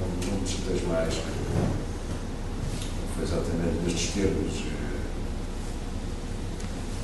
não, 0.00 0.08
não, 0.08 0.40
não 0.40 0.46
chateias 0.46 0.82
mais, 0.88 1.14
foi 3.14 3.22
exatamente 3.22 3.84
nestes 3.84 4.12
termos. 4.12 4.54
Eh, 4.56 5.00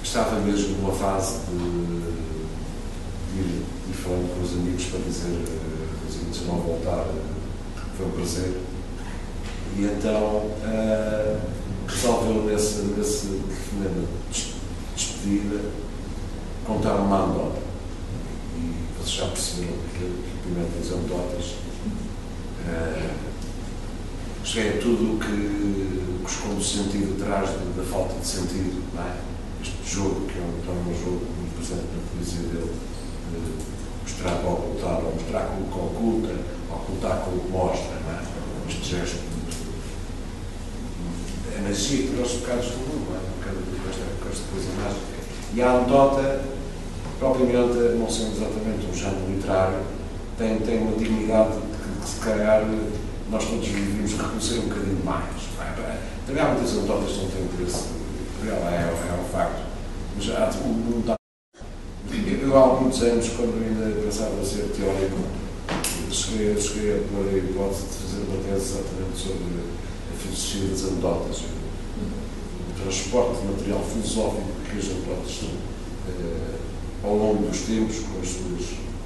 estava 0.02 0.40
mesmo 0.40 0.78
numa 0.78 0.92
fase 0.92 1.38
de 1.46 2.35
ir, 3.36 3.62
ir 3.90 3.94
falando 3.94 4.34
com 4.34 4.42
os 4.44 4.52
amigos 4.52 4.84
para 4.86 5.00
dizer 5.00 5.44
eh, 5.46 6.08
os 6.08 6.16
amigos 6.16 6.46
não 6.46 6.56
voltar, 6.60 7.06
foi 7.96 8.06
um 8.06 8.10
prazer. 8.10 8.60
E 9.76 9.84
então 9.84 10.46
uh, 10.46 11.40
resolveu 11.86 12.44
nesse, 12.44 12.82
nesse 12.96 13.26
telefonema 13.26 14.06
de 14.32 14.54
despedida 14.96 15.60
contar 16.64 16.94
uma 16.94 17.24
anedota. 17.24 17.60
E 18.56 18.74
vocês 18.98 19.16
já 19.16 19.26
perceberam 19.26 19.78
que 19.96 20.04
o 20.04 20.22
Pimenta 20.42 20.70
diz 20.80 20.92
anedotas. 20.92 21.54
Uh, 22.66 23.26
é 24.58 24.78
tudo 24.80 25.16
o 25.16 25.18
que, 25.18 25.26
que 26.24 26.30
esconde 26.30 26.60
o 26.60 26.64
sentido 26.64 27.22
atrás 27.22 27.50
da 27.50 27.82
falta 27.82 28.14
de 28.18 28.26
sentido, 28.26 28.82
não 28.94 29.02
é? 29.02 29.16
Este 29.60 29.94
jogo, 29.94 30.26
que 30.26 30.38
é 30.38 30.40
um, 30.40 30.62
é 30.66 30.72
um 30.72 30.94
jogo 30.94 31.26
muito 31.36 31.56
presente 31.56 31.84
na 31.92 32.00
poesia 32.10 32.48
dele, 32.48 32.72
de 32.72 32.95
mostrar 34.02 34.36
para 34.36 34.50
ocultar, 34.50 35.04
ou 35.04 35.14
mostrar 35.14 35.46
com 35.46 35.62
o 35.62 35.66
que 35.66 35.78
oculta, 35.78 36.34
ocultar 36.70 37.20
com 37.20 37.30
o 37.30 37.40
que 37.40 37.50
mostra, 37.50 37.96
não 38.04 38.12
é? 38.12 38.22
Este 38.68 38.96
gesto 38.96 39.20
é 41.56 41.60
magia 41.60 42.10
para 42.10 42.22
os 42.22 42.32
bocados 42.32 42.66
do 42.66 42.78
mundo, 42.78 43.06
não 43.10 43.16
é? 43.16 43.20
Com 44.20 44.28
esta 44.28 44.42
coisa 44.50 44.68
mágica. 44.82 45.16
E 45.54 45.62
a 45.62 45.70
anedota 45.70 46.42
propriamente, 47.18 47.78
não 47.98 48.10
sendo 48.10 48.36
exatamente 48.36 48.86
um 48.86 48.94
género 48.94 49.26
literário, 49.28 49.78
tem, 50.36 50.58
tem 50.58 50.82
uma 50.82 50.96
dignidade 50.96 51.52
que, 51.52 52.00
que 52.02 52.08
se 52.08 52.20
calhar 52.20 52.62
nós 53.30 53.44
todos 53.44 53.66
devíamos 53.66 54.12
reconhecer 54.12 54.58
um 54.58 54.68
bocadinho 54.68 55.04
mais. 55.04 55.46
Também 56.26 56.42
há 56.42 56.48
muitas 56.48 56.72
anedotas 56.76 57.12
que 57.12 57.22
não 57.22 57.30
têm 57.30 57.42
interesse 57.44 57.84
real, 58.44 58.58
é, 58.68 58.76
é 58.76 59.20
um 59.20 59.24
facto. 59.32 59.62
Mas 60.16 60.30
há, 60.30 60.50
não 60.64 61.00
dá. 61.02 61.14
Há 62.56 62.68
muitos 62.80 63.02
anos, 63.02 63.28
quando 63.36 63.52
ainda 63.60 64.00
pensava 64.00 64.42
ser 64.42 64.72
teórico, 64.72 65.20
cheguei, 66.10 66.56
cheguei 66.58 66.96
a 66.96 67.00
pôr 67.12 67.28
a 67.28 67.36
hipótese 67.36 67.84
de 67.84 67.96
fazer 68.00 68.24
uma 68.24 68.42
tese 68.48 68.80
exatamente 68.80 69.12
sobre 69.12 69.60
a 69.60 70.16
filosofia 70.16 70.68
das 70.70 70.84
anedotas, 70.88 71.36
o 71.44 72.80
transporte 72.80 73.40
de 73.42 73.46
material 73.52 73.84
filosófico 73.84 74.48
que 74.64 74.78
as 74.78 74.88
anedotas 74.88 75.36
são. 75.36 75.52
Eh, 76.08 76.56
ao 77.04 77.14
longo 77.14 77.46
dos 77.46 77.60
tempos, 77.60 77.98
com 77.98 78.20
as 78.24 78.28
suas 78.28 78.72
uh, 78.72 78.96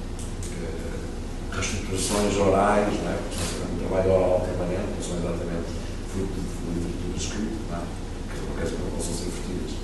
reestruturações 1.51 2.37
orais, 2.37 2.87
não 3.03 3.11
é? 3.11 3.19
Porque 3.19 3.67
um 3.67 3.79
trabalho 3.83 4.11
oral 4.15 4.47
permanente, 4.47 4.95
não 4.95 5.03
são 5.03 5.19
exatamente 5.19 5.75
fruto 6.07 6.39
de 6.39 6.71
literatura 6.71 7.17
escrita, 7.19 7.59
não 7.67 7.75
é? 7.75 7.83
que 8.31 8.39
acontece 8.39 8.71
que 8.71 8.81
não 8.81 8.91
possam 8.95 9.11
ser 9.11 9.27
vertidas. 9.27 9.80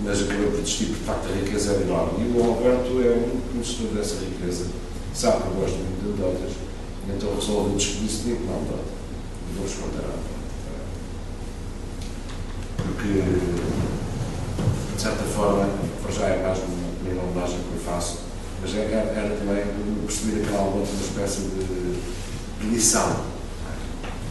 Mas 0.00 0.22
acabei 0.22 0.46
por 0.46 0.60
desistir, 0.60 0.86
porque 0.86 1.00
de 1.00 1.06
facto 1.06 1.28
a 1.28 1.32
riqueza 1.32 1.72
é 1.72 1.82
enorme. 1.82 2.24
E 2.24 2.38
o 2.38 2.44
Alberto 2.44 3.00
é 3.00 3.16
um 3.16 3.40
conhecedor 3.50 3.94
dessa 3.94 4.16
riqueza, 4.16 4.66
sabe 5.14 5.42
que 5.42 5.48
eu 5.48 5.54
gosto 5.54 5.76
muito 5.76 6.04
de 6.04 6.22
anedotas, 6.22 6.52
então 7.08 7.34
resolvi 7.34 7.76
descobrir-se 7.76 8.22
de 8.22 8.32
uma 8.32 8.56
anedota. 8.56 8.96
E 9.50 9.56
vou-vos 9.56 9.74
contar 9.74 10.04
a 10.04 10.12
anedota. 10.12 10.36
Porque, 12.76 13.12
de 14.94 15.00
certa 15.00 15.24
forma, 15.24 15.68
já 16.12 16.26
é 16.26 16.42
mais 16.42 16.58
uma 16.58 17.22
homenagem 17.22 17.58
que 17.58 17.74
eu 17.74 17.92
faço, 17.92 18.18
mas 18.60 18.74
era, 18.74 18.96
era 19.12 19.36
também 19.36 19.64
perceber 20.06 20.42
aquela 20.42 20.60
alma 20.60 20.76
uma 20.76 20.84
espécie 20.84 21.40
de, 21.42 22.16
lição. 22.70 23.16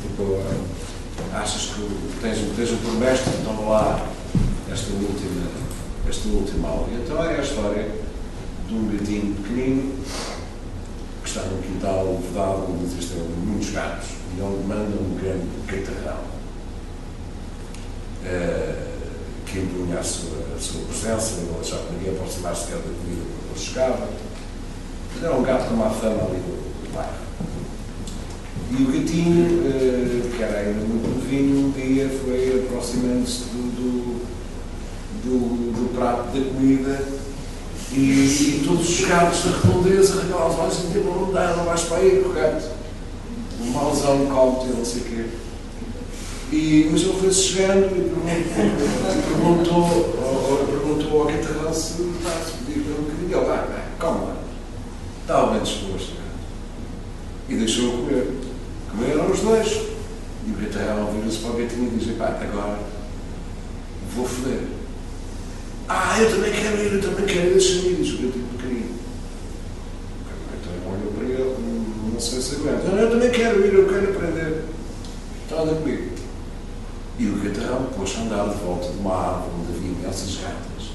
Tipo, 0.01 0.41
achas 1.34 1.73
que 1.73 2.19
tens, 2.21 2.38
tens 2.56 2.71
um 2.71 2.78
por 2.78 2.93
mestre, 2.93 3.34
então 3.39 3.69
lá 3.69 4.14
esta 4.75 4.91
última, 4.91 5.47
esta 6.07 6.27
última 6.27 6.67
aula. 6.67 6.89
Então 6.91 7.23
é 7.23 7.38
a 7.38 7.41
história 7.41 7.89
de 8.67 8.75
um 8.75 8.88
gatinho 8.89 9.35
pequenino 9.35 9.93
que 11.23 11.29
está 11.29 11.41
num 11.43 11.61
quintal 11.61 12.21
vedado 12.21 12.73
onde 12.73 12.85
existem 12.85 13.19
muitos 13.45 13.69
gatos 13.71 14.09
e 14.38 14.41
onde 14.41 14.67
manda 14.67 14.97
um 14.97 15.17
grande 15.17 15.47
catarrão. 15.65 16.35
Uh, 18.25 18.95
que 19.45 19.59
impunha 19.59 19.99
a 19.99 20.03
sua, 20.03 20.39
a 20.55 20.59
sua 20.59 20.81
presença, 20.81 21.41
não 21.45 21.59
deixava 21.59 21.91
ninguém 21.91 22.13
aproximar-se 22.13 22.65
sequer 22.65 22.77
da 22.77 22.83
comida 22.83 23.21
quando 23.21 23.51
ele 23.51 23.65
chegava. 23.65 24.09
Mas 25.13 25.23
era 25.23 25.35
um 25.35 25.43
gato 25.43 25.67
com 25.69 25.75
uma 25.75 25.89
fama 25.91 26.23
ali 26.23 26.39
do, 26.39 26.93
bairro. 26.93 27.25
E 28.71 28.83
o 28.83 28.88
gatinho, 28.88 29.61
eh, 29.67 30.35
que 30.35 30.43
era 30.43 30.59
ainda 30.59 30.81
muito 30.81 31.07
novinho, 31.07 31.67
um 31.67 31.71
dia 31.71 32.09
foi 32.09 32.65
aproximando-se 32.65 33.43
do, 33.43 33.75
do, 33.75 34.14
do, 35.25 35.71
do, 35.73 35.95
prato 35.95 36.38
da 36.38 36.45
comida 36.45 37.03
e, 37.91 37.97
e, 37.97 38.63
todos 38.65 38.88
os 38.88 39.05
gatos 39.05 39.43
da 39.43 39.57
redondeza 39.57 40.21
olhos 40.33 40.79
e 40.79 40.88
diziam, 40.88 41.05
não 41.05 41.33
dá, 41.33 41.55
não 41.55 41.65
vais 41.65 41.81
para 41.81 41.97
aí, 41.97 42.21
correto? 42.23 42.69
Um 43.59 43.71
mauzão, 43.71 44.27
calmo, 44.27 44.65
não 44.77 44.85
sei 44.85 45.01
o 45.01 45.05
quê. 45.05 45.25
E, 46.51 46.89
mas 46.91 47.01
ele 47.01 47.17
foi-se 47.19 47.41
chegando 47.41 47.85
e 47.85 48.09
perguntou, 49.33 50.13
perguntou, 50.13 50.65
perguntou 50.67 51.21
ao 51.21 51.27
guitarrão 51.27 51.73
se 51.73 52.01
está 52.01 52.29
a 52.29 52.45
subir 52.45 52.85
um 52.88 53.03
bocadinho. 53.03 53.38
Ele, 53.38 53.45
vai, 53.45 53.57
vai, 53.57 53.83
calma, 53.99 54.35
estava 55.21 55.53
bem 55.53 55.63
disposto. 55.63 56.13
E 57.49 57.55
deixou-o 57.55 57.97
comer. 57.97 58.31
Comeram 58.91 59.31
os 59.31 59.39
dois. 59.39 59.67
E 60.47 60.51
o 60.51 60.55
guitarrão 60.55 61.11
vira-se 61.11 61.39
para 61.39 61.49
o 61.49 61.53
gatinho 61.53 61.91
e 61.93 61.97
diz: 61.97 62.17
pá, 62.17 62.38
agora 62.39 62.79
vou 64.15 64.25
foder. 64.25 64.74
Ah, 65.87 66.19
eu 66.19 66.31
também 66.31 66.51
quero 66.51 66.81
ir, 66.81 66.93
eu 66.93 67.01
também 67.01 67.25
quero 67.25 67.47
ir, 67.47 67.51
deixa-me 67.51 67.89
ir, 67.89 67.95
diz 67.95 68.13
o 68.13 68.23
gatinho 68.23 68.47
pequenino. 68.57 68.95
Então 70.59 70.91
olhou 70.91 71.13
para 71.13 71.25
ele, 71.25 72.11
não 72.11 72.19
sei 72.19 72.41
se 72.41 72.55
aguenta. 72.55 72.87
Não, 72.87 72.97
eu 72.97 73.11
também 73.11 73.29
quero 73.29 73.65
ir, 73.65 73.73
eu 73.73 73.87
quero 73.87 74.09
aprender. 74.09 74.63
Então 75.45 75.63
anda 75.63 75.75
comigo. 75.75 76.15
E 77.19 77.27
o 77.27 77.39
catarrão 77.39 77.85
pôs-se 77.95 78.17
a 78.17 78.21
andar 78.21 78.49
de 78.49 78.55
volta 78.63 78.91
de 78.91 78.97
uma 78.97 79.15
árvore 79.15 79.51
onde 79.61 79.77
havia 79.77 79.91
imensas 79.91 80.35
gatas. 80.35 80.89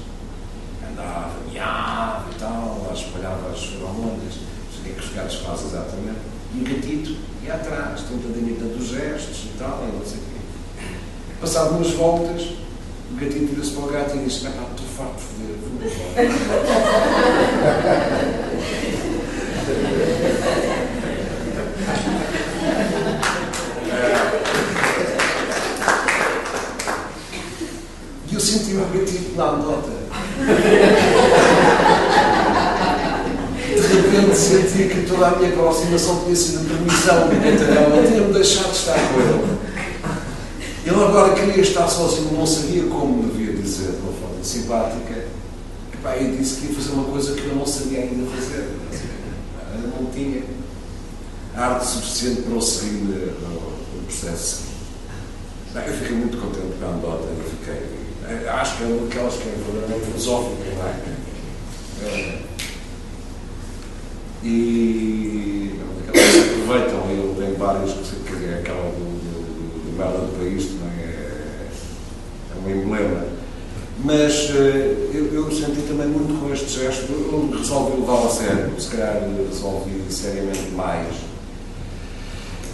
Andava, 0.91 1.35
miava 1.49 2.29
e 2.29 2.35
tal, 2.35 2.85
lá 2.85 2.93
espalhava 2.93 3.49
as 3.49 3.63
feromonas, 3.63 4.35
não 4.35 4.73
sei 4.73 4.83
que 4.83 4.89
é 4.89 4.93
que 4.93 5.07
os 5.07 5.13
gatos 5.13 5.35
fazem 5.37 5.67
exatamente. 5.67 6.19
E 6.53 6.59
o 6.59 6.63
gatito 6.63 7.15
ia 7.43 7.55
atrás, 7.55 8.01
tentadinho 8.01 8.57
tanto 8.59 8.77
os 8.77 8.89
gestos 8.89 9.45
e 9.45 9.57
tal, 9.57 9.87
e 9.87 9.97
não 9.97 10.05
sei 10.05 10.19
o 10.19 10.21
quê. 10.21 10.95
Passado 11.39 11.75
umas 11.75 11.91
voltas, 11.91 12.49
o 13.11 13.15
gatinho 13.19 13.47
vira-se 13.47 13.71
para 13.71 13.83
o 13.83 13.87
gato 13.87 14.15
e 14.15 14.19
diz: 14.19 14.33
estou 14.35 14.51
farto 14.97 15.17
de 15.17 15.23
foder, 15.23 15.55
vou 15.61 15.71
E 28.31 28.33
eu 28.33 28.39
senti 28.39 28.75
o 28.75 28.79
gatinho 28.79 29.35
na 29.35 29.51
nota. 29.51 29.91
De 33.67 33.81
repente 33.81 34.35
senti 34.35 34.87
que 34.87 35.05
toda 35.05 35.27
a 35.27 35.35
minha 35.35 35.49
aproximação 35.49 36.21
tinha 36.23 36.35
sido 36.35 36.67
permissão 36.67 37.27
do 37.27 37.35
me 37.35 37.41
ter-me 38.07 38.33
deixado 38.33 38.71
estar 38.71 38.93
com 38.93 39.19
ele. 39.19 39.50
Ele 40.91 41.03
agora 41.03 41.33
queria 41.33 41.61
estar 41.61 41.87
sozinho, 41.87 42.33
não 42.33 42.45
sabia 42.45 42.83
como 42.83 43.23
devia 43.31 43.53
dizer 43.53 43.91
de 43.91 44.01
uma 44.01 44.11
forma 44.11 44.43
simpática. 44.43 45.25
E, 45.93 45.97
pá, 46.03 46.17
eu 46.17 46.35
disse 46.35 46.59
que 46.59 46.67
ia 46.67 46.73
fazer 46.75 46.91
uma 46.91 47.05
coisa 47.05 47.33
que 47.33 47.45
eu 47.45 47.55
não 47.55 47.65
sabia 47.65 47.99
ainda 47.99 48.29
fazer. 48.29 48.69
Eu 49.73 49.87
não 49.87 50.11
tinha 50.11 50.43
arte 51.55 51.85
suficiente 51.85 52.41
para 52.41 52.55
o 52.55 52.61
seguir 52.61 53.03
no 53.03 54.03
processo. 54.05 54.63
Bem, 55.73 55.85
eu 55.87 55.93
fiquei 55.93 56.17
muito 56.17 56.37
contente 56.37 56.77
com 56.77 56.85
a 56.85 56.89
anedota, 56.89 57.23
eu 57.23 57.43
fiquei. 57.45 58.49
Acho 58.49 58.77
que 58.77 58.83
é 58.83 58.85
uma 58.87 59.07
daquelas 59.07 59.33
que 59.35 59.47
é 59.47 59.51
verdadeiramente 59.51 60.05
filosófica, 60.07 60.63
não 60.75 60.87
é? 60.87 60.91
é 62.03 62.41
e 64.43 65.79
aquelas 66.07 66.31
que 66.31 66.39
aproveitam, 66.39 67.11
eu 67.11 67.35
tenho 67.37 67.57
várias, 67.57 67.91
que 67.93 68.45
é 68.45 68.59
aquela 68.59 68.89
do, 68.91 69.05
do, 69.21 69.41
do 69.83 69.91
do 69.97 70.41
é, 70.99 71.67
é 72.49 72.59
um 72.59 72.69
emblema. 72.69 73.25
Mas 74.03 74.49
eu, 74.49 75.33
eu 75.33 75.51
senti 75.51 75.81
também 75.87 76.07
muito 76.07 76.39
com 76.39 76.51
este 76.51 76.79
gesto, 76.79 77.11
eu 77.11 77.49
resolvi 77.55 78.01
levá-lo 78.01 78.27
a 78.27 78.31
sério, 78.31 78.81
se 78.81 78.89
calhar 78.89 79.21
resolvi 79.47 80.01
seriamente 80.09 80.71
mais. 80.71 81.15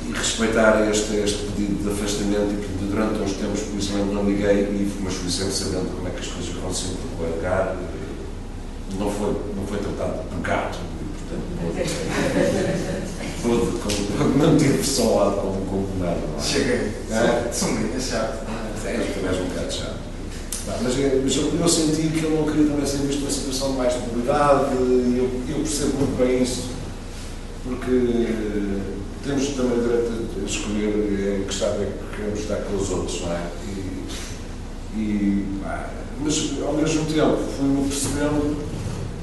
E 0.08 0.14
respeitar 0.14 0.90
este, 0.90 1.18
este 1.18 1.44
pedido 1.48 1.84
de 1.84 1.92
afastamento. 1.92 2.54
E 2.54 2.56
portanto, 2.56 2.78
durante 2.90 3.20
uns 3.20 3.34
tempos 3.34 3.60
por 3.62 3.78
isso 3.78 3.94
não 3.98 4.24
liguei 4.24 4.62
e 4.64 4.98
mas 5.02 5.14
fui 5.16 5.30
sempre 5.30 5.54
sabendo 5.54 5.96
como 5.96 6.08
é 6.08 6.12
que 6.12 6.20
as 6.20 6.28
coisas 6.28 6.58
aconteciam 6.58 6.96
com 7.18 7.24
o 7.24 7.28
Edgar 7.28 7.76
não 8.98 9.12
foi, 9.12 9.36
não 9.56 9.66
foi 9.68 9.78
tratado 9.80 10.24
de 10.24 10.36
pecado 10.36 10.78
portanto 11.30 11.44
não, 14.18 14.48
não 14.48 14.58
tive 14.58 14.84
só 14.84 15.16
lado 15.16 15.42
como, 15.42 15.66
como 15.66 16.04
nada 16.04 16.20
cheguei. 16.42 16.94
É? 17.12 17.50
são 17.52 17.72
muito 17.74 18.02
chato 18.02 18.46
é, 18.86 18.94
tu 18.94 19.28
és 19.28 19.38
um 19.38 19.46
bocado 19.46 19.74
chato 19.74 19.97
mas, 20.68 20.82
mas 20.82 20.98
eu, 20.98 21.54
eu, 21.60 21.68
senti 21.68 22.10
que 22.10 22.26
ele 22.26 22.36
não 22.36 22.46
queria 22.46 22.70
também 22.70 22.86
ser 22.86 22.98
visto 22.98 23.22
numa 23.22 23.32
situação 23.32 23.72
de 23.72 23.78
mais 23.78 23.94
debilidade 23.94 24.76
e 24.76 25.16
eu, 25.18 25.56
eu 25.56 25.64
percebo 25.64 25.98
muito 25.98 26.18
bem 26.18 26.44
isso 26.44 26.78
porque 27.64 28.28
temos 29.24 29.48
também 29.50 29.82
direito 29.82 30.12
a 30.42 30.46
escolher 30.46 31.40
em 31.40 31.44
que 31.44 31.54
estado 31.54 31.82
é 31.82 31.86
que 31.86 32.16
queremos 32.16 32.40
estar 32.40 32.56
com 32.58 32.78
os 32.78 32.90
outros, 32.92 33.22
não 33.22 33.32
é? 33.34 33.48
E, 33.66 35.00
e, 35.00 35.46
mas, 36.22 36.54
ao 36.66 36.74
mesmo 36.74 37.06
tempo, 37.06 37.38
fui-me 37.58 37.88
percebendo 37.90 38.58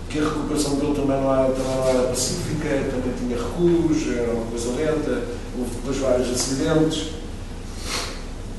que 0.09 0.18
a 0.18 0.24
recuperação 0.24 0.76
dele 0.76 0.94
também 0.94 1.20
não, 1.20 1.35
era, 1.35 1.52
também 1.52 1.76
não 1.76 1.88
era 1.88 2.09
pacífica, 2.09 2.68
também 2.90 3.14
tinha 3.18 3.37
recuos, 3.37 4.16
era 4.16 4.30
uma 4.30 4.46
coisa 4.46 4.68
lenta, 4.72 5.24
houve 5.59 5.70
depois 5.74 5.96
vários 5.96 6.30
acidentes. 6.30 7.09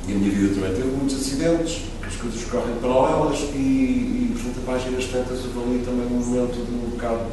E 0.08 0.12
a 0.12 0.16
minha 0.16 0.32
vida 0.32 0.56
também 0.56 0.74
teve 0.74 0.88
muitos 0.88 1.16
acidentes, 1.16 1.84
as 2.08 2.16
coisas 2.16 2.44
correm 2.46 2.76
paralelas 2.82 3.40
e, 3.54 3.58
e 3.58 4.34
portanto, 4.34 4.60
a 4.64 4.72
páginas 4.72 5.06
tantas 5.06 5.40
ali 5.40 5.84
também 5.86 6.06
um 6.06 6.20
momento 6.24 6.54
de 6.54 6.72
um 6.72 6.90
bocado 6.92 7.26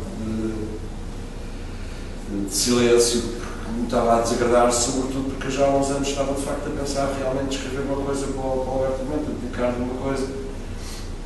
de, 2.31 2.47
de 2.47 2.55
silêncio 2.55 3.43
me 3.77 3.85
estava 3.85 4.19
a 4.19 4.21
desagradar, 4.21 4.73
sobretudo 4.73 5.31
porque 5.31 5.51
já 5.51 5.67
há 5.67 5.77
uns 5.77 5.91
anos 5.91 6.09
estava 6.09 6.35
de 6.35 6.43
facto 6.43 6.67
a 6.67 6.71
pensar 6.71 7.15
realmente 7.19 7.57
escrever 7.57 7.83
uma 7.83 8.05
coisa 8.05 8.27
para 8.27 8.41
o, 8.41 8.65
para 8.65 8.73
o 8.73 8.85
argumento, 8.85 9.31
a 9.31 9.35
dedicar 9.41 9.75
uma 9.79 9.95
coisa. 9.95 10.29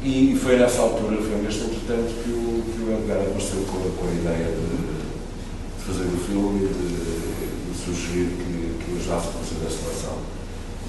E 0.02 0.38
foi 0.40 0.56
nessa 0.56 0.82
altura, 0.82 1.16
foi 1.16 1.42
neste 1.42 1.62
entretanto, 1.62 2.14
que 2.22 2.30
o, 2.30 2.62
que 2.62 2.82
o 2.82 2.92
Edgar 2.92 3.18
apareceu 3.18 3.64
com, 3.66 3.78
com 3.96 4.06
a 4.06 4.12
ideia 4.12 4.54
de, 4.54 4.76
de, 4.76 5.84
fazer 5.84 6.04
o 6.04 6.18
filme 6.18 6.64
e 6.64 6.68
de, 6.68 7.72
de 7.72 7.84
sugerir 7.84 8.28
que, 8.36 8.84
que 8.84 8.90
eu 8.92 8.96
ajudasse 8.98 9.28
a 9.28 9.32
fazer 9.32 9.66
a 9.66 9.70
seleção 9.70 10.18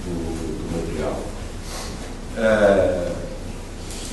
do, 0.06 0.14
do 0.14 0.78
material. 0.78 1.37
Uh, 2.38 3.12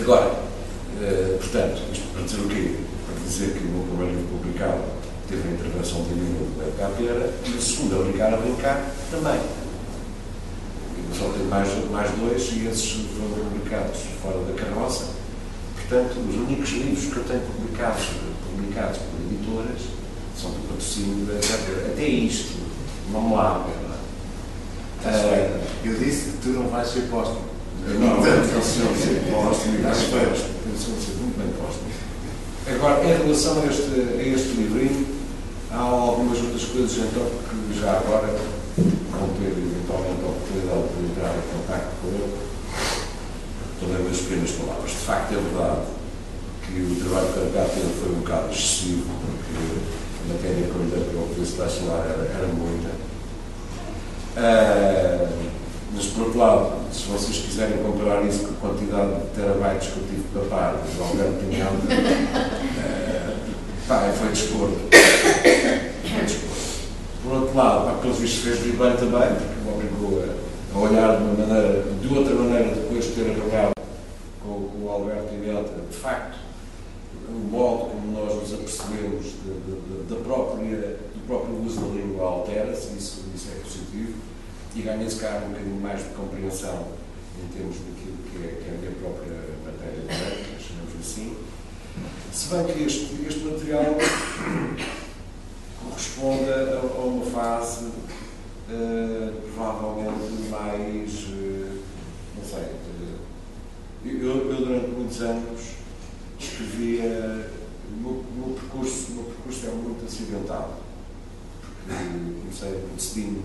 agora, 0.00 0.32
uh, 0.32 1.38
portanto, 1.38 1.82
isto 1.92 2.08
para 2.14 2.22
dizer 2.22 2.40
o 2.40 2.48
quê? 2.48 2.76
Para 3.06 3.22
dizer 3.22 3.52
que 3.52 3.64
o 3.64 3.68
meu 3.68 3.82
primeiro 3.82 4.16
livro 4.16 4.38
publicado 4.38 4.80
teve 5.28 5.46
a 5.46 5.52
intervenção 5.52 6.02
divina 6.04 6.38
do 6.38 6.56
Beto 6.56 6.78
Capera 6.78 7.34
e 7.44 7.50
o 7.50 7.60
segundo, 7.60 8.00
a 8.00 8.04
brincar 8.04 8.32
a 8.32 8.36
brincar, 8.38 8.90
também. 9.10 9.38
E 10.96 11.18
só 11.18 11.28
tem 11.36 11.44
mais, 11.48 11.68
mais 11.90 12.10
dois 12.12 12.50
e 12.52 12.66
esses 12.66 12.92
foram 13.12 13.44
publicados 13.44 14.00
fora 14.22 14.38
da 14.38 14.54
carroça. 14.54 15.04
Portanto, 15.76 16.16
os 16.26 16.34
únicos 16.34 16.70
livros 16.70 17.12
que 17.12 17.16
eu 17.18 17.24
tenho 17.24 17.42
publicados, 17.42 18.06
publicados 18.50 18.98
por 19.00 19.20
editoras 19.20 19.82
são 20.40 20.50
do 20.50 20.66
patrocínio 20.66 21.26
da 21.26 21.34
Capera. 21.34 21.92
Até 21.92 22.06
isto, 22.06 22.56
me 23.06 23.34
lava. 23.34 23.68
Uh, 25.04 25.60
eu 25.84 25.94
disse 25.98 26.30
que 26.30 26.36
tu 26.38 26.48
não 26.48 26.68
vais 26.68 26.88
ser 26.88 27.02
póstumo. 27.10 27.53
Não, 27.86 28.00
não, 28.00 28.16
não, 28.16 28.24
não, 28.24 28.62
ser 28.62 29.20
póstumo, 29.30 29.78
não, 29.82 29.94
ser 29.94 30.10
muito 31.20 31.36
bem 31.36 31.48
póstumo. 31.52 31.90
Agora, 32.66 33.04
em 33.04 33.22
relação 33.22 33.60
a 33.60 33.66
este, 33.66 33.92
a 33.92 34.22
este 34.22 34.48
livrinho, 34.56 35.06
há 35.70 35.80
algumas 35.80 36.38
outras 36.38 36.64
coisas 36.64 36.96
então 36.96 37.28
que 37.28 37.78
já 37.78 37.98
agora 37.98 38.34
vão 39.10 39.28
ter 39.36 39.52
eventualmente 39.52 40.24
a 40.24 40.28
oportunidade 40.28 40.88
de 40.96 41.04
entrar 41.10 41.36
em 41.36 41.44
contato 41.52 41.92
com 42.00 42.08
ele. 42.08 42.32
Também 43.80 44.10
as 44.10 44.16
pequenas 44.16 44.50
palavras. 44.52 44.90
De 44.90 44.96
facto, 44.96 45.32
é 45.32 45.36
verdade 45.36 45.80
que 46.64 46.80
o 46.80 46.96
trabalho 47.04 47.28
carregado 47.34 47.74
dele 47.74 47.94
foi 48.00 48.12
um 48.12 48.20
bocado 48.20 48.50
excessivo, 48.50 49.10
porque 49.20 49.60
a 50.24 50.32
matéria 50.32 50.64
que 50.64 50.74
eu 50.74 50.84
lhe 50.84 51.04
para 51.04 51.20
o 51.20 51.28
preço 51.34 51.56
da 51.56 51.64
era, 51.66 52.32
era 52.32 52.48
muita. 52.48 52.88
Uh, 54.36 55.63
mas, 55.94 56.06
por 56.06 56.24
outro 56.24 56.38
lado, 56.38 56.72
se 56.92 57.04
vocês 57.04 57.38
quiserem 57.38 57.78
comparar 57.78 58.24
isso 58.24 58.48
com 58.48 58.66
a 58.66 58.70
quantidade 58.70 59.14
de 59.14 59.26
terabytes 59.28 59.92
que 59.92 59.96
eu 59.98 60.04
tive 60.08 60.22
para 60.32 60.42
par 60.42 60.74
do 60.74 61.04
Alberto 61.04 61.46
Pinhão, 61.46 61.68
uh, 61.68 63.38
pá, 63.86 64.12
foi 64.12 64.28
desporto. 64.30 64.76
Foi 64.90 66.22
desporto. 66.22 66.54
Por 67.22 67.32
outro 67.32 67.56
lado, 67.56 67.84
pá, 67.84 67.92
pelos 68.02 68.18
vistos 68.18 68.42
fez-lhe 68.42 68.72
bem 68.72 68.96
também, 68.96 69.36
porque 69.36 69.60
me 69.62 69.72
obrigou 69.72 70.24
a, 70.74 70.78
olhar 70.78 71.16
de 71.16 71.22
uma 71.22 71.46
maneira, 71.46 71.84
de 72.02 72.18
outra 72.18 72.34
maneira, 72.34 72.74
depois 72.74 73.04
de 73.04 73.12
ter 73.12 73.30
arrogado 73.30 73.72
com, 74.42 74.68
com 74.68 74.84
o 74.84 74.90
Alberto 74.90 75.28
Pinhota, 75.28 75.80
de 75.88 75.96
facto, 75.96 76.38
o 77.28 77.32
modo 77.32 77.90
como 77.90 78.18
nós 78.18 78.34
nos 78.34 78.52
apercebemos 78.52 79.26
de, 79.26 79.52
de, 79.60 79.80
de, 79.80 80.12
da 80.12 80.16
própria, 80.24 80.98
do 81.14 81.26
próprio 81.28 81.64
uso 81.64 81.80
da 81.80 81.86
língua 81.94 82.26
altera-se, 82.26 82.96
isso, 82.96 83.22
isso 83.32 83.48
é 83.56 83.60
positivo 83.60 84.33
e 84.74 84.82
ganha-se 84.82 85.16
cá 85.16 85.42
um 85.44 85.50
bocadinho 85.50 85.80
mais 85.80 86.02
de 86.02 86.08
compreensão 86.10 86.88
em 87.42 87.48
termos 87.56 87.76
daquilo 87.76 88.16
que 88.30 88.44
é, 88.44 88.48
que 88.60 88.70
é 88.70 88.74
a 88.74 88.78
minha 88.78 88.92
própria 88.92 89.34
matéria 89.64 90.00
de 90.00 90.08
direito, 90.08 90.62
chamamos 90.62 91.00
assim. 91.00 91.36
Se 92.32 92.48
bem 92.48 92.64
que 92.66 92.82
este, 92.82 93.26
este 93.26 93.44
material 93.44 93.96
corresponde 95.84 96.50
a, 96.50 96.80
a 96.80 97.04
uma 97.04 97.24
fase 97.26 97.84
uh, 97.84 99.42
provavelmente 99.54 100.50
mais, 100.50 101.24
uh, 101.24 101.80
não 102.36 102.44
sei, 102.44 102.64
uh, 102.64 103.18
eu, 104.04 104.50
eu, 104.50 104.56
durante 104.56 104.90
muitos 104.90 105.20
anos 105.22 105.60
escrevia, 106.38 107.50
o 107.90 108.00
meu, 108.00 108.24
meu, 108.36 108.54
percurso, 108.54 109.12
meu 109.12 109.24
percurso 109.24 109.66
é 109.66 109.70
muito 109.70 110.04
acidental, 110.04 110.80
porque 111.60 111.94
comecei 112.40 112.70
muito 112.70 113.02
cedinho, 113.02 113.42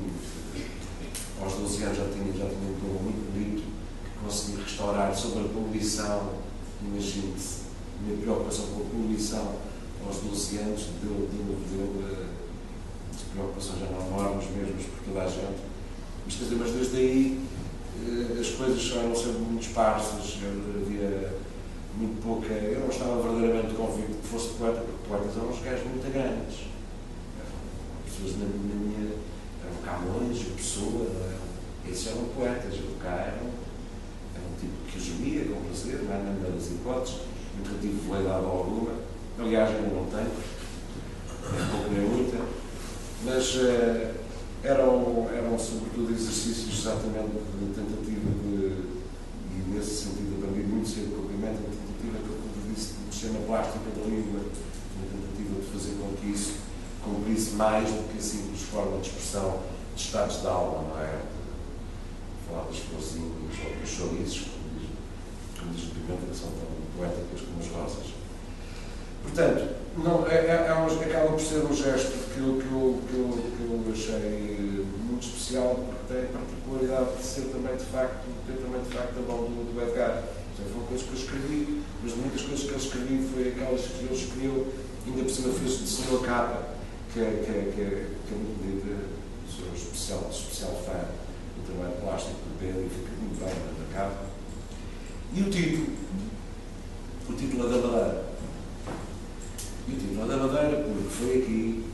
aos 1.42 1.54
12 1.54 1.84
anos 1.84 1.98
já 1.98 2.06
tinha, 2.06 2.26
já 2.34 2.50
tinha 2.50 2.72
um 2.72 2.80
poema 2.80 3.00
muito 3.02 3.32
bonito 3.32 3.64
que 3.64 4.26
consegui 4.26 4.62
restaurar 4.62 5.16
sobre 5.16 5.46
a 5.46 5.48
poluição. 5.50 6.34
Imagine-se, 6.82 7.62
a 8.00 8.06
minha 8.06 8.22
preocupação 8.22 8.66
com 8.68 8.82
a 8.82 8.86
poluição 8.86 9.56
aos 10.06 10.18
12 10.18 10.58
anos 10.58 10.86
deu, 11.04 11.30
deu, 11.32 11.58
deu 11.72 11.86
uh, 11.86 12.40
preocupações 13.34 13.80
já 13.80 13.86
não 13.88 14.08
enormes 14.08 14.50
mesmo 14.56 14.76
por 14.76 15.14
toda 15.14 15.26
a 15.26 15.30
gente. 15.30 15.62
Mas, 16.26 16.36
dizer, 16.36 16.56
mas 16.56 16.72
desde 16.72 16.98
aí 16.98 17.48
uh, 18.08 18.40
as 18.40 18.50
coisas 18.50 18.92
eram 18.98 19.16
sempre 19.16 19.40
muito 19.40 19.68
esparsas, 19.68 20.38
havia 20.82 21.34
muito 21.98 22.22
pouca. 22.24 22.48
Eu 22.48 22.82
não 22.82 22.90
estava 22.90 23.22
verdadeiramente 23.22 23.76
convicto 23.76 24.14
que 24.14 24.28
fosse 24.28 24.50
poeta, 24.50 24.82
porque 24.82 25.10
poetas 25.10 25.38
eram 25.38 25.50
uns 25.50 25.62
gajos 25.62 25.86
muito 25.88 26.14
grandes. 26.14 26.68
Pessoas 28.06 28.38
na, 28.40 28.46
na 28.46 28.76
minha 28.76 29.12
eram 29.64 29.82
Camões, 29.84 30.40
Pessoa, 30.56 31.08
é? 31.90 31.92
esses 31.92 32.08
eram 32.08 32.26
poetas, 32.36 32.76
o 32.76 33.00
cá 33.02 33.34
era 33.34 33.42
um 33.44 34.60
tipo 34.60 34.74
que 34.88 35.00
gemia 35.00 35.46
com 35.46 35.62
prazer, 35.62 36.04
não 36.04 36.14
é? 36.14 36.24
na 36.24 36.32
melhor 36.32 36.52
das 36.52 36.68
hipóteses, 36.68 37.22
nunca 37.58 37.80
tive 37.82 38.08
veleidade 38.08 38.46
alguma, 38.46 38.92
aliás, 39.40 39.70
ainda 39.70 39.96
não 39.96 40.06
tenho, 40.06 40.32
nem 41.52 41.68
pouco 41.72 41.90
nem 41.92 42.10
muita, 42.10 42.38
mas 43.26 43.56
uh, 43.56 44.14
eram, 44.64 45.30
eram 45.34 45.58
sobretudo 45.58 46.12
exercícios 46.12 46.80
exatamente 46.80 47.32
de 47.60 47.74
tentativa 47.74 48.30
de, 48.44 49.00
e 49.52 49.64
nesse 49.74 50.04
sentido 50.04 50.44
aprendi 50.44 50.68
muito 50.68 50.88
cedo 50.88 51.16
com 51.16 51.26
a 51.26 51.30
pimenta, 51.30 51.60
de 51.60 51.76
tentativa 51.76 52.18
de, 52.20 52.76
de 52.76 53.14
sistema 53.14 53.40
plástico 53.48 53.86
da 53.98 54.06
língua, 54.06 54.42
na 54.42 55.06
tentativa 55.10 55.62
de 55.62 55.68
fazer 55.72 55.96
com 56.00 56.16
que 56.16 56.32
isso 56.32 56.54
cumprisse 57.04 57.52
mais 57.56 57.90
do 57.90 58.12
que 58.12 58.20
a 58.20 58.22
simples 58.22 58.62
forma 58.64 59.00
de 59.00 59.08
expressão 59.08 59.60
de 59.96 60.02
estados 60.02 60.42
de 60.42 60.48
alma, 60.48 60.94
não 60.94 61.02
é? 61.02 61.39
Falar 62.50 62.66
das 62.66 62.80
florzinhas 62.80 63.54
ou 63.62 63.76
dos 63.78 63.90
chouriços, 63.90 64.48
como 65.60 65.72
diz, 65.72 65.84
o 65.86 65.92
Pimenta, 65.94 66.26
que 66.26 66.36
são 66.36 66.50
tão 66.50 66.66
poéticas 66.98 67.42
como 67.46 67.62
as 67.62 67.68
rosas. 67.70 68.10
Portanto, 69.22 69.76
não, 69.98 70.26
é, 70.26 70.34
é, 70.34 70.66
é 70.70 70.74
um, 70.74 70.88
acaba 70.88 71.32
por 71.34 71.42
ser 71.42 71.62
um 71.64 71.76
gesto 71.76 72.18
que 72.34 72.40
eu, 72.40 72.58
que, 72.58 72.66
eu, 72.74 73.00
que, 73.06 73.14
eu, 73.14 73.30
que 73.38 73.62
eu 73.70 73.94
achei 73.94 74.84
muito 75.06 75.28
especial, 75.28 75.78
porque 75.86 76.14
tem 76.14 76.24
a 76.26 76.42
particularidade 76.42 77.18
de 77.18 77.24
ser 77.24 77.42
também 77.54 77.78
de 77.78 77.86
facto, 77.86 78.26
ter 78.48 78.58
também 78.58 78.82
de 78.82 78.90
facto 78.98 79.14
a 79.20 79.22
mão 79.22 79.46
do, 79.46 79.70
do 79.70 79.82
Edgar. 79.86 80.24
Portanto, 80.26 80.74
foram 80.74 80.88
coisas 80.88 81.06
que 81.06 81.14
eu 81.14 81.20
escrevi, 81.22 81.84
mas 82.02 82.14
de 82.14 82.18
muitas 82.18 82.42
coisas 82.42 82.66
que 82.66 82.72
eu 82.72 82.78
escrevi 82.78 83.30
foi 83.30 83.48
aquelas 83.50 83.82
que 83.86 84.04
ele 84.06 84.16
escreveu, 84.16 84.74
ainda 85.06 85.22
por 85.22 85.30
cima 85.30 85.54
fez 85.54 85.78
desenhou 85.86 86.24
a 86.24 86.26
capa, 86.26 86.64
que, 87.14 87.20
é, 87.20 87.30
que, 87.46 87.52
é, 87.54 87.62
que, 87.70 87.82
é, 87.82 87.90
que 88.26 88.34
é 88.34 88.38
muito 88.42 88.58
bonita, 88.58 89.06
sou 89.46 89.70
especial, 89.76 90.26
especial 90.34 90.74
fã 90.82 91.29
do 91.60 91.66
trabalho 91.66 92.02
plástico 92.02 92.36
do 92.36 92.60
Pedro 92.60 92.86
e 92.86 92.90
fica 92.90 93.12
muito 93.20 93.40
bem 93.40 93.54
na 93.54 93.94
capa. 93.94 94.26
E 95.34 95.42
o 95.42 95.50
título, 95.50 95.88
o 97.30 97.34
título 97.34 97.68
é 97.68 97.70
da 97.70 97.88
Madeira. 97.88 98.26
E 99.88 99.92
o 99.92 99.98
título 99.98 100.24
é 100.24 100.28
da 100.28 100.38
Madeira 100.38 100.84
porque 100.84 101.10
foi 101.10 101.42
aqui, 101.42 101.86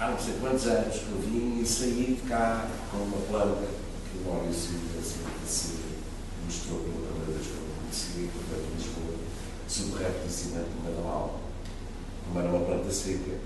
há 0.00 0.10
não 0.10 0.18
sei 0.18 0.34
quantos 0.40 0.66
anos, 0.66 0.94
que 0.96 1.10
eu 1.10 1.20
vim 1.20 1.60
e 1.60 1.66
saí 1.66 2.18
de 2.20 2.28
cá 2.28 2.68
com 2.90 2.98
uma 2.98 3.18
planta 3.26 3.66
que 3.66 4.18
o 4.18 4.32
Maurício 4.32 4.76
assim, 4.98 5.20
assim, 5.44 5.78
mostrou 6.44 6.80
pela 6.80 7.06
primeira 7.08 7.32
vez 7.32 7.46
que 7.46 7.52
eu 7.52 7.64
conheci, 7.80 8.30
portanto, 8.32 8.64
em 8.70 8.76
Lisboa, 8.76 9.14
sob 9.68 10.02
recto 10.02 10.26
de 10.26 10.32
cimento 10.32 10.70
da 10.84 11.02
mal. 11.02 11.40
Como 12.26 12.40
era 12.40 12.48
uma 12.48 12.64
planta 12.64 12.90
seca, 12.90 13.38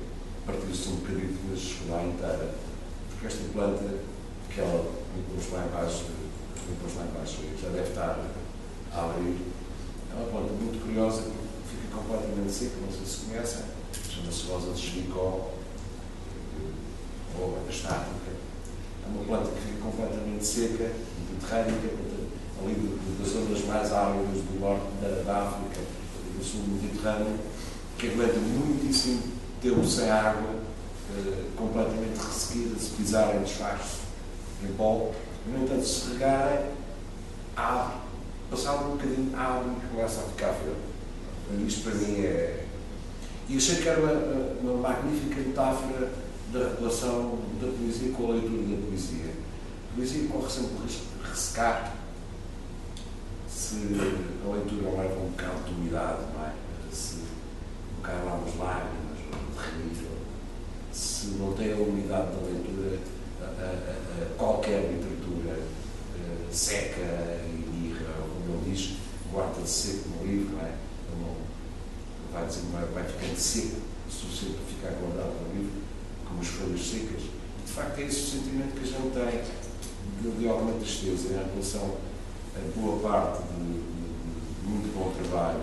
partiu-se 0.47 0.89
um 0.89 0.97
bocadinho, 0.97 1.39
mas 1.51 1.59
chegou 1.59 2.01
inteira. 2.01 2.55
Porque 3.11 3.27
esta 3.27 3.53
planta, 3.53 3.85
que 4.53 4.61
ela 4.61 4.91
me 5.15 5.23
pôs 5.23 5.53
lá 5.53 5.65
embaixo, 5.67 6.05
pôs 6.81 6.95
lá 6.97 7.05
embaixo, 7.05 7.39
já 7.61 7.69
deve 7.69 7.89
estar 7.89 8.19
a 8.93 9.05
abrir, 9.05 9.37
é 10.11 10.15
uma 10.15 10.31
planta 10.31 10.53
muito 10.53 10.83
curiosa, 10.85 11.23
porque 11.23 11.77
fica 11.77 11.97
completamente 11.97 12.53
seca, 12.53 12.77
não 12.81 12.93
sei 12.93 13.07
se 13.07 13.27
conhecem, 13.27 13.63
chama-se 14.11 14.47
rosa 14.47 14.73
de 14.73 14.81
Chiricó, 14.81 15.51
ou 17.39 17.59
a 17.67 17.71
estática. 17.71 18.33
É 19.05 19.09
uma 19.09 19.25
planta 19.25 19.51
que 19.53 19.61
fica 19.61 19.81
completamente 19.83 20.45
seca, 20.45 20.93
mediterrânica, 21.31 21.89
ali 22.61 22.99
das 23.19 23.29
zonas 23.29 23.65
mais 23.65 23.93
áridas 23.93 24.43
do 24.43 24.61
norte 24.61 24.87
da, 25.01 25.23
da 25.23 25.43
África 25.43 25.81
do 26.37 26.45
sul 26.45 26.61
do 26.63 26.83
Mediterrâneo, 26.83 27.39
que 27.97 28.09
aguenta 28.09 28.39
muitíssimo 28.39 29.23
tempo 29.61 29.85
sem 29.85 30.11
água, 30.11 30.57
eh, 31.17 31.45
completamente 31.57 32.19
ressequida, 32.19 32.79
se 32.79 32.91
pisarem 32.91 33.41
desfaz 33.41 34.08
pó. 34.77 35.13
No 35.47 35.65
entanto, 35.65 35.85
se 35.85 36.13
regarem, 36.13 36.71
abre, 37.57 37.95
passado 38.51 38.87
um 38.87 38.91
bocadinho, 38.93 39.37
abre 39.37 39.71
e 39.71 39.89
começa 39.89 40.21
a 40.21 40.25
ficar 40.25 40.53
verde. 40.53 41.67
Isto 41.67 41.83
para 41.85 41.95
mim 41.95 42.21
é. 42.21 42.65
E 43.49 43.57
achei 43.57 43.77
que 43.77 43.89
era 43.89 44.01
uma, 44.01 44.13
uma 44.61 44.89
magnífica 44.89 45.41
metáfora 45.41 46.13
da 46.53 46.75
relação 46.79 47.39
da 47.61 47.69
poesia 47.69 48.13
com 48.13 48.27
a 48.27 48.33
leitura 48.33 48.77
da 48.77 48.87
poesia. 48.87 49.33
A 49.93 49.97
poesia 49.97 50.29
corre 50.29 50.51
sempre 50.51 50.75
o 50.77 51.29
ressecar 51.29 51.99
se 53.69 53.77
a 53.77 54.51
leitura 54.51 54.91
leva 54.91 55.21
um 55.21 55.31
bocado 55.31 55.65
de 55.65 55.75
umidade, 55.75 56.23
não 56.33 56.45
é? 56.47 56.53
Se 56.93 57.17
um 57.17 57.97
bocado 57.97 58.25
lá 58.25 58.35
umas 58.35 58.57
lágrimas, 58.57 59.19
ou 59.33 59.63
de 59.63 59.99
rir, 59.99 60.09
se 60.93 61.27
não 61.39 61.53
tem 61.53 61.73
a 61.73 61.77
umidade 61.77 62.29
da 62.29 62.47
leitura, 62.47 62.99
qualquer 64.37 64.93
literatura 64.93 65.59
eh, 65.59 66.53
seca 66.53 67.01
e 67.45 67.69
mirra, 67.71 68.15
como 68.17 68.61
ele 68.61 68.75
diz, 68.75 68.97
guarda-se 69.33 69.89
seco 69.89 70.09
no 70.11 70.27
livro, 70.27 70.57
não 70.57 70.61
é? 70.61 70.73
Não, 71.21 71.37
vai, 72.33 72.47
dizer, 72.47 72.63
vai, 72.73 72.85
vai 72.87 73.05
ficando 73.05 73.37
seco, 73.37 73.81
suficiente 74.09 74.57
para 74.57 74.67
ficar 74.67 75.01
guardado 75.01 75.35
no 75.43 75.55
livro, 75.55 75.83
como 76.27 76.41
as 76.41 76.47
folhas 76.49 76.81
secas. 76.81 77.23
E, 77.23 77.67
de 77.67 77.73
facto, 77.73 77.99
é 77.99 78.03
esse 78.05 78.21
o 78.21 78.31
sentimento 78.39 78.75
que 78.75 78.85
a 78.85 78.87
gente 78.87 79.13
tem 79.13 79.43
de, 80.23 80.39
de 80.39 80.49
alguma 80.49 80.73
tristeza 80.79 81.29
em 81.29 81.51
relação 81.51 81.97
a 82.57 82.81
boa 82.81 82.99
parte 83.01 83.43
de, 83.43 83.65
de, 83.65 83.79
de, 83.79 84.69
muito 84.69 84.93
bom 84.95 85.13
trabalho, 85.13 85.61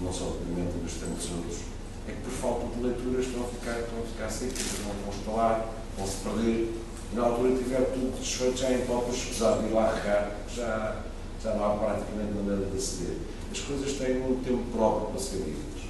não 0.00 0.12
só 0.12 0.26
de 0.26 0.38
Pimenta, 0.38 0.74
mas 0.82 0.92
tantos 0.94 1.30
outros, 1.32 1.58
é 2.06 2.12
que 2.12 2.20
por 2.22 2.30
falta 2.30 2.66
de 2.74 2.82
leituras 2.82 3.26
estão 3.26 3.44
a 3.44 3.48
ficar, 3.48 3.78
estão 3.80 4.02
ficar 4.06 4.30
secas, 4.30 4.78
não 4.84 4.94
vão 5.04 5.12
estalar, 5.12 5.77
vão 5.98 6.06
se 6.06 6.16
perder. 6.18 6.74
E 7.12 7.16
na 7.16 7.24
altura 7.24 7.56
tiver 7.56 7.84
tudo 7.92 8.18
desfeito 8.18 8.56
já 8.56 8.72
em 8.72 8.86
pó, 8.86 9.04
escusado 9.10 9.62
de 9.62 9.68
ir 9.68 9.72
lá 9.72 9.94
regar, 9.94 10.30
já, 10.54 11.02
já 11.42 11.54
não 11.54 11.64
há 11.64 11.76
praticamente 11.76 12.32
maneira 12.32 12.70
de 12.70 12.76
aceder. 12.76 13.16
As 13.50 13.58
coisas 13.60 13.92
têm 13.94 14.22
um 14.22 14.40
tempo 14.44 14.64
próprio 14.72 15.08
para 15.08 15.20
ser 15.20 15.38
ditas. 15.38 15.82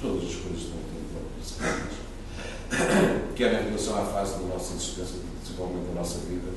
Todas 0.00 0.24
as 0.24 0.34
coisas 0.34 0.62
têm 0.62 0.76
um 0.76 0.88
tempo 0.92 1.08
próprio 1.12 1.30
para 1.34 1.44
ser 1.44 1.82
ditas. 1.82 2.06
Quer 3.36 3.62
em 3.62 3.64
relação 3.68 3.96
à 3.96 4.04
fase 4.04 4.32
da 4.34 4.54
nossa 4.54 4.74
existência, 4.74 5.16
do 5.16 5.42
desenvolvimento 5.42 5.88
da 5.88 6.00
nossa 6.00 6.18
vida, 6.20 6.50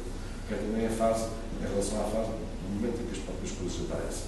quer 0.50 0.58
também 0.58 0.88
a 0.88 0.90
fase, 0.90 1.26
em 1.62 1.70
relação 1.70 2.02
à 2.02 2.04
fase 2.06 2.30
no 2.32 2.76
momento 2.76 3.02
em 3.02 3.06
que 3.06 3.20
as 3.20 3.24
próprias 3.24 3.52
coisas 3.52 3.78
aparecem. 3.86 4.26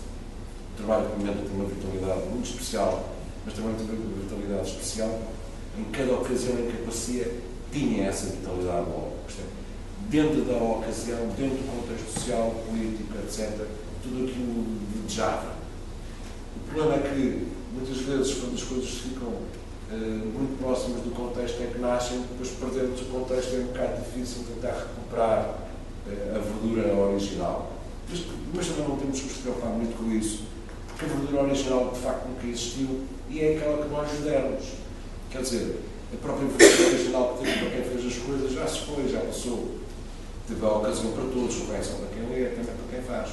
O 0.74 0.78
trabalho 0.78 1.08
de 1.08 1.16
Pimenta 1.16 1.42
tem 1.42 1.56
uma 1.56 1.66
vitalidade 1.66 2.22
muito 2.30 2.46
especial, 2.46 3.10
mas 3.46 3.54
também 3.56 3.74
tem 3.76 3.86
uma 3.90 4.22
vitalidade 4.22 4.70
especial 4.70 5.20
em 5.78 5.84
cada 5.86 6.14
ocasião 6.14 6.60
em 6.60 6.70
que 6.70 6.78
aparecia, 6.78 7.34
tinha 7.72 8.08
essa 8.08 8.28
vitalidade 8.28 8.90
logo. 8.90 9.14
É, 9.40 9.62
dentro 10.10 10.42
da 10.44 10.58
ocasião, 10.58 11.28
dentro 11.38 11.58
do 11.58 11.82
contexto 11.82 12.20
social, 12.20 12.54
político, 12.68 13.18
etc., 13.24 13.66
tudo 14.04 14.26
aquilo 14.26 14.66
desejava. 15.04 15.54
O 16.56 16.74
problema 16.74 16.96
é 16.96 17.10
que, 17.10 17.48
muitas 17.74 17.98
vezes, 17.98 18.34
quando 18.36 18.56
as 18.56 18.64
coisas 18.64 18.90
ficam 18.90 19.28
uh, 19.30 19.94
muito 19.94 20.60
próximas 20.62 21.02
do 21.02 21.12
contexto 21.12 21.62
em 21.62 21.68
que 21.68 21.80
nascem, 21.80 22.22
depois 22.22 22.50
perdemos 22.50 23.02
o 23.02 23.06
contexto, 23.06 23.56
é 23.56 23.60
um 23.60 23.68
bocado 23.68 24.02
difícil 24.02 24.44
tentar 24.54 24.78
recuperar 24.78 25.60
uh, 26.08 26.36
a 26.36 26.40
verdura 26.40 26.94
original. 26.94 27.72
Mas, 28.10 28.26
mas 28.54 28.68
também 28.68 28.88
não 28.90 28.98
temos 28.98 29.20
que 29.20 29.28
nos 29.28 29.38
preocupar 29.38 29.70
muito 29.72 29.98
com 29.98 30.12
isso, 30.12 30.44
porque 30.88 31.06
a 31.06 31.08
verdura 31.08 31.44
original 31.44 31.92
de 31.94 32.00
facto 32.00 32.28
nunca 32.28 32.48
existiu 32.48 33.06
e 33.30 33.40
é 33.40 33.56
aquela 33.56 33.84
que 33.84 33.90
nós 33.90 34.10
demos. 34.12 34.66
Quer 35.30 35.42
dizer, 35.42 35.80
a 36.14 36.18
própria 36.18 36.48
verdura 36.48 36.90
original 36.90 37.38
que 37.38 37.46
teve 37.46 37.60
para 37.60 37.70
quem 37.70 37.84
fez 37.84 38.06
as 38.06 38.18
coisas 38.24 38.52
já 38.52 38.68
se 38.68 38.80
foi, 38.80 39.08
já 39.08 39.22
passou. 39.22 39.78
Teve 40.48 40.66
a 40.66 40.70
ocasião 40.70 41.12
para 41.14 41.24
todos, 41.24 41.68
não 41.68 41.76
é 41.76 41.82
só 41.82 41.94
para 41.96 42.08
quem 42.08 42.30
lê, 42.30 42.44
é 42.44 42.50
também 42.50 42.76
para 42.76 42.88
quem 42.92 43.02
faz. 43.02 43.30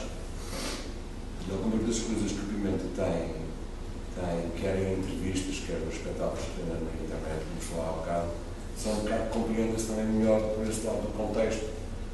E 1.49 1.51
algumas 1.51 1.87
das 1.87 1.99
coisas 1.99 2.31
que 2.33 2.39
o 2.39 2.47
Pimenta 2.47 2.85
tem, 2.95 3.49
tem 4.15 4.51
quer 4.61 4.77
em 4.79 5.01
entrevistas, 5.01 5.65
quer 5.67 5.81
nos 5.81 5.95
espetáculos 5.95 6.45
que 6.45 6.61
tem 6.61 6.67
na 6.67 6.77
internet, 6.77 7.43
vamos 7.49 7.65
falar 7.65 7.89
há 7.89 7.93
bocado, 7.93 8.29
são 8.77 8.93
um 8.93 8.97
bocado 9.03 9.31
compreendem-se 9.31 9.87
também 9.87 10.05
melhor 10.05 10.41
por 10.55 10.67
este 10.69 10.87
lado 10.87 11.03
do 11.03 11.17
contexto, 11.17 11.65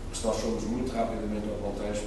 porque 0.09 0.19
se 0.19 0.27
nós 0.27 0.41
somos 0.41 0.65
muito 0.65 0.95
rapidamente 0.95 1.45
ao 1.51 1.71
contexto, 1.71 2.07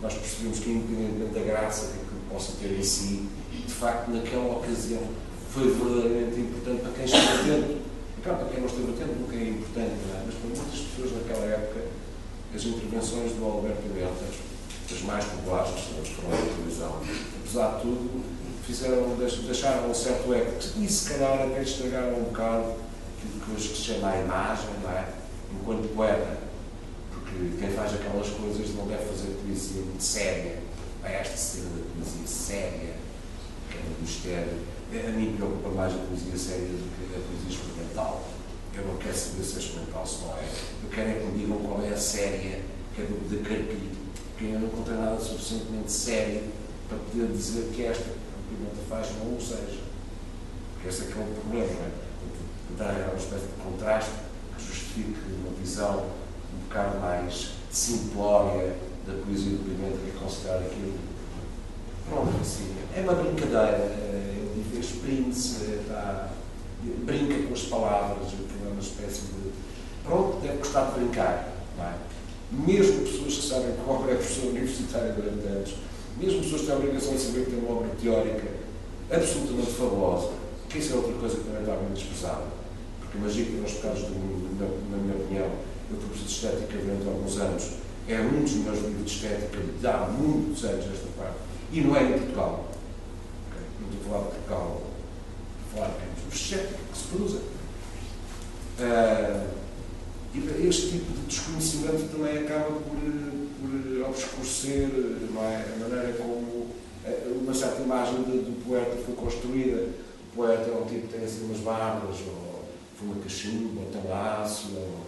nós 0.00 0.14
percebemos 0.14 0.58
que, 0.60 0.70
independentemente 0.70 1.34
da 1.34 1.40
graça 1.40 1.86
que 1.86 2.32
possa 2.32 2.52
ter 2.60 2.78
em 2.78 2.82
si, 2.82 3.26
de 3.50 3.72
facto, 3.72 4.10
naquela 4.10 4.58
ocasião, 4.58 5.02
foi 5.50 5.70
verdadeiramente 5.72 6.40
importante 6.40 6.82
para 6.82 6.92
quem 6.92 7.04
esteve 7.06 7.26
atento. 7.26 7.85
Claro, 8.26 8.40
para 8.40 8.48
quem 8.48 8.60
não 8.60 8.66
esteve 8.66 8.90
atento 8.90 9.20
nunca 9.20 9.36
é 9.36 9.50
importante, 9.50 9.94
é? 10.10 10.22
mas 10.26 10.34
para 10.34 10.48
muitas 10.48 10.80
pessoas 10.80 11.12
naquela 11.12 11.46
época, 11.46 11.80
as 12.52 12.64
intervenções 12.64 13.32
do 13.34 13.44
Alberto 13.44 13.86
Mentas, 13.94 14.34
as 14.90 15.02
mais 15.02 15.24
populares, 15.26 15.70
as 15.70 16.08
que 16.08 16.14
foram 16.16 16.30
na 16.30 16.36
televisão, 16.36 17.02
apesar 17.38 17.76
de 17.76 17.82
tudo, 17.82 18.24
fizeram, 18.66 19.16
deixaram 19.16 19.88
um 19.88 19.94
certo 19.94 20.34
eco. 20.34 20.58
E 20.76 20.88
se 20.88 21.08
calhar 21.08 21.40
até 21.40 21.62
estragaram 21.62 22.18
um 22.18 22.24
bocado 22.24 22.74
aquilo 23.16 23.44
que 23.44 23.52
hoje 23.52 23.76
se 23.76 23.82
chama 23.82 24.10
a 24.10 24.18
imagem, 24.18 24.70
não 24.82 24.90
é? 24.90 25.04
Enquanto 25.54 25.94
poeta 25.94 26.38
que 27.30 27.58
quem 27.60 27.70
faz 27.70 27.94
aquelas 27.94 28.28
coisas 28.30 28.74
não 28.74 28.88
deve 28.88 29.04
fazer 29.04 29.38
poesia 29.40 29.82
muito 29.82 30.02
séria. 30.02 30.58
A 31.04 31.08
esta 31.08 31.36
cena 31.36 31.66
da 31.66 31.94
poesia 31.94 32.26
séria, 32.26 32.94
que 33.70 33.78
é 33.78 33.82
mistério. 34.00 34.58
A 34.88 35.10
mim 35.10 35.34
preocupa 35.36 35.70
mais 35.70 35.92
a 35.92 35.98
poesia 35.98 36.38
séria 36.38 36.68
do 36.68 36.90
que 36.94 37.16
a 37.16 37.18
poesia 37.18 37.50
experimental. 37.50 38.24
Eu 38.72 38.86
não 38.86 38.96
quero 38.98 39.16
saber 39.16 39.42
se 39.42 39.56
é 39.56 39.58
experimental, 39.58 40.06
se 40.06 40.20
não 40.22 40.32
é. 40.36 40.44
Eu 40.84 40.90
quero 40.90 41.10
é 41.10 41.14
que 41.14 41.26
me 41.26 41.38
digam 41.38 41.58
qual 41.58 41.82
é 41.82 41.88
a 41.88 41.96
séria, 41.96 42.62
que 42.94 43.02
é 43.02 43.04
do 43.04 43.28
de 43.28 43.38
Carpito, 43.38 43.96
porque 44.30 44.44
eu 44.44 44.60
não 44.60 44.68
encontrei 44.68 44.96
nada 44.96 45.18
suficientemente 45.18 45.90
sério 45.90 46.42
para 46.88 46.98
poder 46.98 47.32
dizer 47.32 47.70
que 47.74 47.84
esta 47.84 48.04
Pimenta 48.48 48.76
faz 48.88 49.08
não 49.18 49.36
o 49.36 49.40
seja. 49.40 49.80
Porque 50.74 50.88
esse 50.88 51.02
é 51.02 51.06
que 51.06 51.18
é 51.18 51.22
o 51.22 51.40
problema, 51.40 51.72
não 51.72 51.86
é? 51.86 51.90
Dar 52.78 53.08
uma 53.08 53.18
espécie 53.18 53.46
de 53.46 53.62
contraste 53.64 54.10
que 54.56 54.64
justifique 54.64 55.18
uma 55.42 55.52
visão 55.58 56.06
um 56.54 56.68
bocado 56.68 56.98
mais 57.00 57.50
simplória 57.72 58.76
da 59.04 59.14
poesia 59.14 59.50
do 59.50 59.64
Pimenta, 59.64 59.98
que 59.98 60.16
é 60.16 60.20
considerar 60.20 60.58
aquilo. 60.58 60.98
Pronto, 62.08 62.40
assim, 62.40 62.76
é 62.94 63.00
uma 63.00 63.14
brincadeira. 63.14 64.05
Exprime-se, 64.78 65.64
está, 65.80 66.30
brinca 67.04 67.46
com 67.46 67.54
as 67.54 67.62
palavras, 67.62 68.28
que 68.30 68.64
é 68.64 68.68
uma 68.68 68.80
espécie 68.80 69.22
de. 69.22 69.52
Pronto, 70.04 70.40
deve 70.40 70.58
gostar 70.58 70.92
de 70.92 71.00
brincar. 71.00 71.52
Não 71.76 71.84
é? 71.84 71.94
Mesmo 72.52 73.00
pessoas 73.00 73.34
que 73.34 73.42
sabem 73.42 73.72
que 73.72 73.90
o 73.90 74.10
é 74.10 74.14
professor 74.14 74.50
universitário 74.50 75.14
durante 75.14 75.46
anos, 75.46 75.74
mesmo 76.18 76.42
pessoas 76.42 76.60
que 76.60 76.66
têm 76.66 76.76
a 76.76 76.78
obrigação 76.78 77.14
de 77.14 77.20
saber 77.20 77.44
que 77.44 77.50
têm 77.50 77.58
uma 77.60 77.78
obra 77.78 77.88
teórica 78.00 78.48
absolutamente 79.10 79.72
fabulosa, 79.72 80.30
que 80.68 80.78
isso 80.78 80.92
é 80.92 80.96
outra 80.96 81.12
coisa 81.14 81.36
que 81.36 81.44
também 81.44 81.60
está 81.60 81.74
muito 81.74 81.94
desprezada. 81.94 82.44
Porque 83.00 83.18
imagino 83.18 83.46
que 83.46 83.52
nos 83.52 83.72
pecados 83.72 84.02
do 84.02 84.14
mundo, 84.14 84.60
na, 84.60 84.96
na 84.96 85.02
minha 85.02 85.16
opinião, 85.16 85.46
eu 85.90 85.96
fui 85.98 86.08
professor 86.08 86.26
de 86.26 86.32
estética 86.32 86.78
durante 86.78 87.08
alguns 87.08 87.38
anos, 87.38 87.64
é 88.08 88.20
um 88.20 88.42
dos 88.42 88.54
meus 88.54 88.78
livros 88.78 89.04
de 89.04 89.10
estética 89.10 89.58
de 89.80 89.86
há 89.86 90.06
muitos 90.06 90.64
anos 90.64 90.84
esta 90.84 91.08
parte. 91.18 91.36
E 91.72 91.80
não 91.80 91.96
é 91.96 92.04
em 92.04 92.12
Portugal. 92.12 92.70
A 94.06 94.08
falar 94.08 94.30
de 94.30 94.54
a 94.54 95.74
falar 95.74 95.90
de 96.30 96.36
estética 96.36 96.78
que 96.92 96.98
se 96.98 97.04
produza. 97.08 97.38
Uh, 98.78 99.56
e 100.34 100.68
este 100.68 100.90
tipo 100.90 101.12
de 101.12 101.26
desconhecimento 101.26 102.12
também 102.12 102.38
acaba 102.38 102.72
por, 102.72 102.98
por 103.00 104.08
obscurecer 104.10 104.90
é? 105.34 105.74
a 105.74 105.78
maneira 105.78 106.12
como 106.18 106.66
eh, 107.04 107.32
uma 107.40 107.54
certa 107.54 107.82
imagem 107.82 108.22
de, 108.24 108.38
do 108.38 108.64
poeta 108.64 108.96
foi 109.04 109.14
construída. 109.14 109.88
O 110.32 110.36
poeta 110.36 110.70
é 110.70 110.74
um 110.74 110.84
tipo 110.84 111.06
que 111.06 111.14
tem 111.14 111.24
assim 111.24 111.46
umas 111.46 111.60
barbas, 111.60 112.16
ou 112.26 112.64
fuma 112.98 113.14
cachimbo, 113.22 113.80
ou 113.80 113.90
tem 113.90 114.10
laço, 114.10 114.72
ou, 114.76 115.06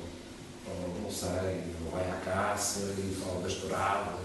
ou 0.66 1.02
não 1.02 1.11
sei, 1.11 1.62
ou 1.84 1.90
vai 1.92 2.08
à 2.11 2.20
caça 2.24 2.94
e 2.96 3.14
fala 3.14 3.42
das 3.42 3.54
touradas, 3.54 4.16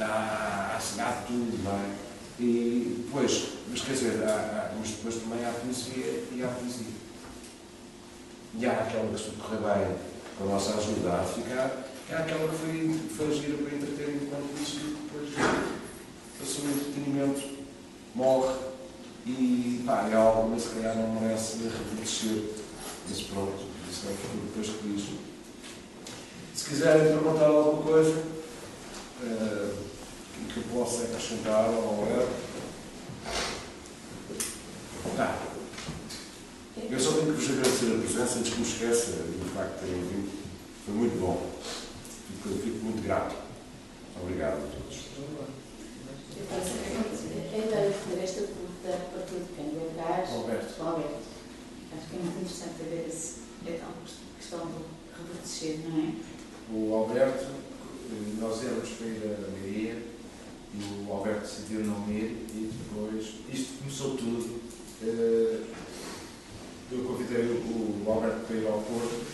há, 0.00 0.74
assim, 0.76 1.00
há 1.00 1.22
tudo, 1.26 1.62
não 1.62 1.72
é? 1.72 2.05
E 2.38 3.04
depois, 3.06 3.48
mas 3.70 3.80
quer 3.80 3.92
dizer, 3.92 4.24
há, 4.24 4.30
há, 4.30 4.74
mas 4.78 4.90
depois 4.90 5.14
também 5.16 5.44
há 5.44 5.50
poesia 5.50 6.24
e 6.32 6.42
há 6.42 6.48
poesia 6.48 7.06
e 8.58 8.66
há 8.66 8.72
aquela 8.72 9.12
que 9.12 9.20
se 9.20 9.30
correr 9.32 9.58
bem 9.58 9.96
com 10.38 10.44
a 10.44 10.46
nossa 10.48 10.74
ajuda 10.74 11.14
a 11.14 11.24
ficar, 11.24 11.84
e 12.08 12.14
há 12.14 12.18
aquela 12.18 12.48
que 12.48 12.56
foi, 12.56 13.00
foi 13.16 13.34
gira 13.34 13.56
para 13.58 13.76
entreter 13.76 14.20
enquanto 14.22 14.62
isso 14.62 14.80
depois 14.80 15.30
passou 16.38 16.64
o 16.64 16.70
entretenimento, 16.70 17.42
morre 18.14 18.54
e 19.26 19.82
pá, 19.84 20.08
é 20.10 20.14
algo, 20.14 20.50
mas 20.50 20.62
se 20.62 20.68
calhar 20.70 20.96
não 20.96 21.20
merece 21.20 21.58
repetir 21.64 22.54
Mas 23.08 23.22
pronto, 23.22 23.64
isso 23.90 24.06
é 24.06 24.10
o 24.10 24.14
futuro 24.14 24.46
depois 24.46 24.68
que 24.68 24.88
diz. 24.88 25.18
Se 26.54 26.68
quiserem 26.68 27.08
perguntar 27.08 27.46
alguma 27.46 27.82
coisa 27.82 28.22
uh, 29.22 29.76
que 30.44 30.56
eu 30.58 30.64
possa 30.72 31.04
acrescentar 31.04 31.64
ao 31.64 32.06
é. 32.10 32.28
Tá. 35.16 35.38
Eu 36.90 37.00
só 37.00 37.12
tenho 37.12 37.34
que 37.34 37.40
vos 37.40 37.50
agradecer 37.50 37.86
a 37.86 37.98
presença 37.98 38.38
antes 38.38 38.52
que 38.52 38.60
me 38.60 38.66
esqueça 38.66 39.10
do 39.12 39.54
facto 39.54 39.80
de 39.80 39.86
terem 39.86 40.02
vindo. 40.02 40.30
Foi 40.84 40.94
muito 40.94 41.18
bom. 41.18 41.50
Fico, 41.62 42.48
fico 42.62 42.84
muito 42.84 43.02
grato. 43.02 43.34
Obrigado 44.20 44.56
a 44.56 44.68
todos. 44.70 45.06
Eu 46.36 47.62
ainda 47.62 47.76
responder 47.88 48.22
esta 48.22 48.40
pergunta 48.42 48.88
a 48.88 49.16
partir 49.16 49.36
de 49.36 49.48
quem? 49.56 49.66
Gás? 49.96 50.30
Alberto. 50.30 50.82
Alberto. 50.82 51.36
Acho 51.96 52.08
que 52.10 52.16
é 52.16 52.18
muito 52.18 52.40
interessante 52.40 52.82
ver 52.90 53.06
esse, 53.08 53.40
a 53.66 54.38
questão 54.38 54.58
do 54.66 54.84
revertecer, 55.16 55.78
não 55.88 55.98
é? 55.98 56.12
O 56.70 56.94
Alberto, 56.94 57.46
nós 58.38 58.62
éramos 58.62 58.88
para 58.90 59.06
ir 59.06 59.22
a 59.24 59.62
Leiria 59.62 60.15
e 60.78 61.08
o 61.08 61.12
Alberto 61.12 61.40
decidiu 61.40 61.84
não 61.84 62.08
ir 62.08 62.46
e 62.54 62.70
depois, 62.72 63.34
isto 63.52 63.78
começou 63.78 64.16
tudo. 64.16 64.60
Uh, 65.02 65.64
eu 66.92 67.04
convidei 67.04 67.44
o 67.44 68.04
Alberto 68.10 68.46
para 68.46 68.56
ir 68.56 68.66
ao 68.66 68.80
Porto, 68.80 69.26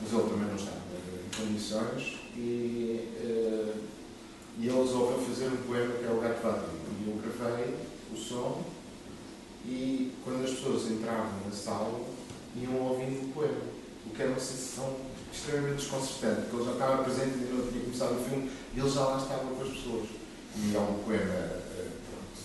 mas 0.00 0.12
ele 0.12 0.22
também 0.22 0.48
não 0.48 0.56
estava 0.56 0.78
em 0.78 1.46
condições, 1.46 2.16
e, 2.34 3.10
uh, 3.20 3.74
e 4.58 4.68
ele 4.68 4.78
resolveu 4.78 5.18
fazer 5.18 5.48
um 5.48 5.56
poema 5.66 5.94
que 5.94 6.04
é 6.04 6.10
o 6.10 6.20
Gato 6.20 6.42
Vado. 6.42 6.70
E 7.00 7.10
eu 7.10 7.16
gravei 7.16 7.74
o 8.12 8.16
som, 8.16 8.64
e 9.66 10.12
quando 10.24 10.44
as 10.44 10.50
pessoas 10.52 10.90
entravam 10.90 11.40
na 11.44 11.52
sala, 11.52 12.00
iam 12.54 12.80
ouvindo 12.80 13.28
o 13.28 13.32
poema, 13.32 13.62
o 14.06 14.10
que 14.10 14.22
era 14.22 14.30
uma 14.30 14.40
sensação 14.40 14.96
extremamente 15.32 15.76
desconcertante, 15.76 16.42
porque 16.42 16.56
ele 16.56 16.64
já 16.64 16.72
estava 16.72 17.04
presente 17.04 17.36
e 17.36 17.52
não 17.52 17.66
tinha 17.70 17.84
começado 17.84 18.18
o 18.18 18.24
filme, 18.24 18.50
e 18.74 18.80
ele 18.80 18.90
já 18.90 19.00
lá 19.00 19.18
estava 19.18 19.54
com 19.54 19.62
as 19.62 19.68
pessoas. 19.68 20.25
E 20.58 20.74
há 20.74 20.80
um 20.80 21.02
poema 21.04 21.56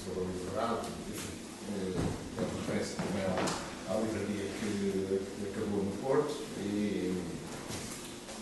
sobre 0.04 0.60
a 0.60 0.82
enfim, 1.10 1.30
uh, 1.70 1.96
é 2.38 2.44
referência 2.60 2.96
também 2.98 3.24
à 3.24 3.94
livraria 4.00 4.50
que, 4.60 5.22
acabou 5.50 5.84
no 5.84 5.92
Porto 6.02 6.44
e, 6.60 7.16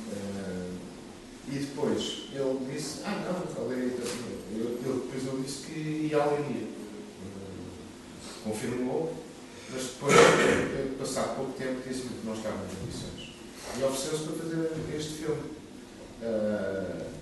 uh, 0.07 0.73
e 1.49 1.59
depois 1.59 2.29
ele 2.33 2.73
disse, 2.73 3.01
ah 3.05 3.23
não, 3.25 3.55
falei, 3.55 3.95
eu, 4.53 4.79
eu, 4.85 5.05
depois 5.05 5.27
ele 5.27 5.43
disse 5.43 5.67
que 5.67 5.79
ia 6.11 6.23
à 6.23 6.25
livraria. 6.25 6.67
Uh, 6.67 8.43
confirmou, 8.43 9.13
mas 9.71 9.83
depois, 9.83 10.15
passado 10.97 11.35
pouco 11.35 11.51
tempo, 11.53 11.87
disse-me 11.87 12.09
que 12.09 12.25
não 12.25 12.33
estava 12.33 12.55
em 12.55 12.75
condições. 12.75 13.35
E 13.77 13.83
ofereceu-se 13.83 14.23
para 14.23 14.35
fazer 14.35 14.97
este 14.97 15.13
filme. 15.13 15.43
Uh, 16.23 17.18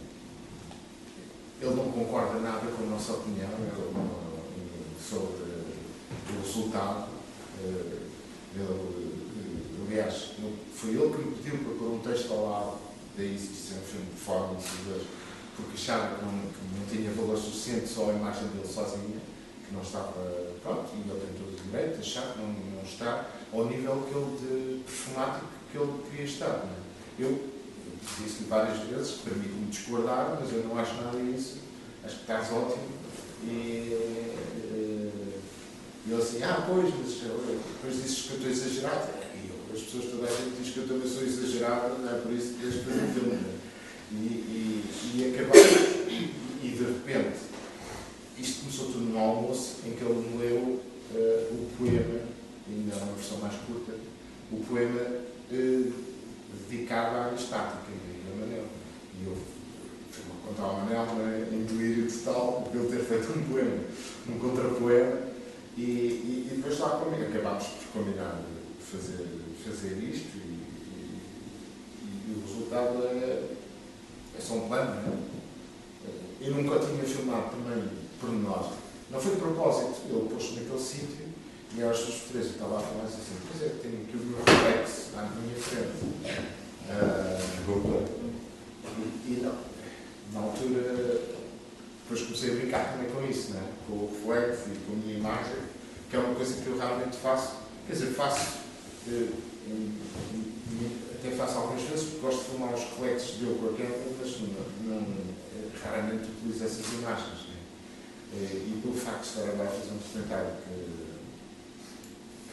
ele 1.59 1.75
não 1.75 1.91
concorda 1.91 2.39
nada 2.39 2.65
com 2.71 2.83
a 2.83 2.87
nossa 2.87 3.13
opinião 3.13 3.49
sobre 4.99 5.43
o 6.29 6.41
resultado. 6.41 7.09
Uh, 7.63 8.07
ele, 8.55 9.87
aliás, 9.87 10.31
foi 10.73 10.91
ele 10.91 11.13
que 11.13 11.21
me 11.21 11.35
pediu 11.35 11.57
para 11.59 11.73
pôr 11.77 11.93
um 11.93 11.99
texto 11.99 12.31
ao 12.31 12.49
lado 12.49 12.77
da 13.17 13.23
filme 13.23 14.05
de 14.05 14.11
performance, 14.11 14.67
porque 15.55 15.73
achava 15.73 16.15
que 16.15 16.25
não, 16.25 16.31
que 16.31 16.79
não 16.79 16.85
tinha 16.85 17.11
valor 17.11 17.37
suficiente 17.37 17.87
só 17.87 18.11
a 18.11 18.13
imagem 18.13 18.47
dele 18.49 18.67
sozinha, 18.67 19.19
que 19.67 19.73
não 19.73 19.81
estava, 19.81 20.13
pronto, 20.61 20.89
e 20.93 21.09
ele 21.09 21.19
tem 21.19 21.43
todo 21.43 21.53
o 21.53 21.71
direito 21.71 21.95
de 21.95 22.01
achar 22.01 22.33
que 22.33 22.39
não, 22.39 22.47
não 22.49 22.83
está 22.83 23.25
ao 23.51 23.65
nível 23.65 24.03
que 24.07 24.15
ele 24.15 24.37
de 24.37 24.83
perfumático 24.83 25.45
que 25.71 25.77
ele 25.77 26.03
queria 26.09 26.25
estar. 26.25 26.45
É? 26.47 27.23
Eu 27.23 27.56
disse-lhe 28.17 28.49
várias 28.49 28.79
vezes, 28.87 29.11
permito-me 29.23 29.67
discordar, 29.67 30.37
mas 30.39 30.51
eu 30.51 30.63
não 30.63 30.77
acho 30.77 30.95
nada 30.95 31.17
disso, 31.19 31.57
acho 32.03 32.15
que 32.15 32.21
estás 32.21 32.51
ótimo 32.51 32.97
e, 33.43 34.37
e 36.07 36.11
ele 36.11 36.21
assim, 36.21 36.41
ah, 36.41 36.63
pois, 36.65 36.85
mas 36.85 37.19
depois 37.19 38.01
dizes 38.01 38.21
que 38.21 38.29
eu 38.31 38.37
estou 38.37 38.51
exagerado. 38.51 39.09
E 39.35 39.49
eu, 39.49 39.75
as 39.75 39.81
pessoas 39.81 40.05
toda 40.05 40.25
a 40.25 40.31
gente 40.31 40.61
diz 40.61 40.73
que 40.73 40.79
eu 40.79 40.87
também 40.87 41.09
sou 41.09 41.23
exagerado, 41.23 42.01
não 42.01 42.09
é 42.09 42.21
por 42.21 42.31
isso 42.31 42.53
que 42.53 42.61
tens 42.61 42.73
de 42.75 42.79
fazer. 42.79 43.57
E, 44.11 44.15
e, 44.15 44.85
e 45.15 45.21
e, 46.07 46.65
e, 46.65 46.69
de 46.69 46.83
repente, 46.83 47.39
isto 48.39 48.61
começou 48.61 48.85
tudo 48.85 49.05
no 49.05 49.19
almoço, 49.19 49.79
em 49.85 49.91
que 49.91 50.03
ele 50.03 50.13
me 50.13 50.37
leu 50.37 50.57
uh, 50.57 51.53
o 51.53 51.69
poema, 51.77 52.21
ainda 52.69 52.95
é 52.95 53.03
uma 53.03 53.13
versão 53.13 53.39
mais 53.39 53.55
curta, 53.67 53.93
o 54.49 54.63
poema 54.63 55.01
uh, 55.01 55.93
dedicado 56.69 57.17
à 57.17 57.33
estática 57.33 57.91
e 57.91 58.31
a 58.31 58.39
Manel. 58.39 58.65
E 59.19 59.25
eu 59.25 59.37
contar 60.45 60.63
ao 60.63 60.81
Manel, 60.81 61.05
né, 61.15 61.47
em 61.51 61.63
delírio 61.63 62.11
total, 62.11 62.63
por 62.63 62.79
ele 62.79 62.89
ter 62.89 63.03
feito 63.03 63.37
um 63.37 63.43
poema, 63.43 63.77
um 64.29 64.39
contrapoema 64.39 65.19
e, 65.77 65.81
e, 65.81 66.49
e 66.51 66.55
depois 66.55 66.79
lá 66.79 66.89
comigo, 66.91 67.23
acabámos 67.23 67.65
por 67.65 68.01
combinar 68.01 68.41
fazer, 68.79 69.27
fazer 69.65 69.97
isto 70.03 70.37
e, 70.37 70.63
e, 72.03 72.33
o 72.35 72.47
resultado 72.47 73.03
é, 73.05 73.43
é 74.37 74.41
só 74.41 74.55
um 74.55 74.67
plano, 74.67 75.01
não 75.05 75.13
é? 75.13 75.37
Eu 76.39 76.53
nunca 76.53 76.79
tinha 76.79 77.03
filmado 77.03 77.49
também 77.49 77.83
por 78.19 78.31
nós. 78.31 78.73
Não 79.09 79.19
foi 79.19 79.35
de 79.35 79.41
propósito, 79.41 80.01
ele 80.09 80.29
pôs 80.29 80.55
naquele 80.55 80.79
sítio 80.79 81.26
e 81.75 81.83
às 81.83 81.97
suas 81.97 82.21
três 82.29 82.45
eu 82.45 82.51
estava 82.51 82.77
a 82.77 82.81
falar 82.81 83.03
assim, 83.03 83.21
pois 83.51 83.63
é, 83.63 83.75
tenho 83.81 84.03
aqui 84.03 84.15
o 84.15 84.19
meu 84.19 84.39
reflexo 84.39 85.11
à 85.17 85.23
minha 85.23 85.55
frente. 85.55 86.05
Uh, 86.87 87.37
e, 88.97 89.33
e 89.33 89.41
não, 89.43 89.57
na 90.33 90.39
altura 90.39 91.37
depois 92.09 92.21
comecei 92.21 92.51
a 92.51 92.55
brincar 92.55 92.93
também 92.93 93.09
com 93.11 93.21
isso, 93.29 93.51
né? 93.51 93.61
com 93.85 93.93
o 93.93 94.07
reflexo 94.07 94.69
e 94.69 94.77
com 94.85 94.93
a 94.93 94.95
minha 94.95 95.17
imagem, 95.17 95.57
que 96.09 96.15
é 96.15 96.19
uma 96.19 96.35
coisa 96.35 96.53
que 96.53 96.67
eu 96.67 96.77
realmente 96.77 97.17
faço. 97.17 97.55
Quer 97.85 97.93
dizer, 97.93 98.13
faço, 98.13 98.59
eh, 99.09 99.27
até 101.15 101.31
faço 101.35 101.57
algumas 101.57 101.83
vezes, 101.83 102.05
porque 102.05 102.21
gosto 102.21 102.43
de 102.43 102.49
filmar 102.49 102.73
os 102.73 102.79
reflexos 102.79 103.37
de 103.39 103.43
eu 103.43 103.55
com 103.55 103.65
a 103.65 103.73
câmera, 103.73 104.03
mas 104.21 104.39
não, 104.39 104.95
não, 104.95 105.05
raramente 105.83 106.29
utilizo 106.29 106.63
essas 106.63 106.93
imagens. 106.93 107.47
Né? 107.47 107.55
Eh, 108.35 108.55
e 108.55 108.79
pelo 108.81 108.93
facto 108.93 109.23
de 109.23 109.27
estar 109.27 109.41
a 109.41 109.67
fazer 109.67 109.91
um 109.91 109.97
documentário 109.97 110.51
que, 110.63 111.16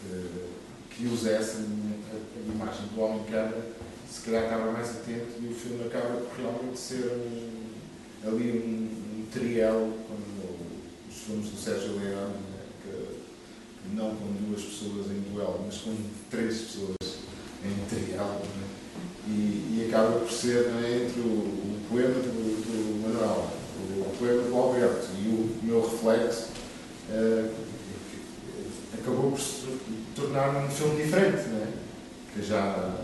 que, 0.08 0.96
que 0.96 1.06
usa 1.06 1.30
essa 1.30 1.58
a, 1.58 1.60
a 1.60 2.54
imagem 2.54 2.86
do 2.94 3.00
homem-câmara, 3.00 3.62
se 4.10 4.20
calhar 4.20 4.44
acaba 4.44 4.72
mais 4.72 4.90
atento 4.90 5.32
e 5.40 5.48
o 5.48 5.54
filme 5.54 5.84
acaba 5.86 6.20
por 6.20 6.38
realmente 6.38 6.78
ser 6.78 7.04
um, 7.04 8.28
ali 8.28 8.50
um, 8.50 9.26
triel, 9.32 9.92
como 10.06 10.58
os 11.10 11.16
filmes 11.16 11.50
do 11.50 11.56
Sérgio 11.56 11.98
Leone, 11.98 12.34
né, 12.34 12.60
que 12.82 12.90
com 15.80 15.96
três 16.30 16.60
pessoas 16.60 16.96
em 17.64 17.86
trial, 17.88 18.42
né? 18.56 18.68
e, 19.26 19.30
e 19.30 19.86
acaba 19.88 20.20
por 20.20 20.30
ser 20.30 20.68
né, 20.68 21.04
entre 21.04 21.20
o, 21.20 21.24
o 21.24 21.80
poema 21.90 22.14
do, 22.14 22.22
do 22.22 23.02
Manuel, 23.02 23.50
o, 23.80 24.00
o 24.02 24.16
poema 24.18 24.42
do 24.42 24.54
Alberto 24.56 25.08
e 25.18 25.28
o 25.28 25.58
meu 25.62 25.82
reflexo, 25.82 26.50
uh, 27.10 27.50
acabou 29.04 29.32
por 29.32 29.40
se 29.40 29.66
tornar 30.16 30.64
um 30.64 30.70
filme 30.70 31.04
diferente, 31.04 31.48
né? 31.48 31.72
que 32.32 32.42
já 32.42 32.94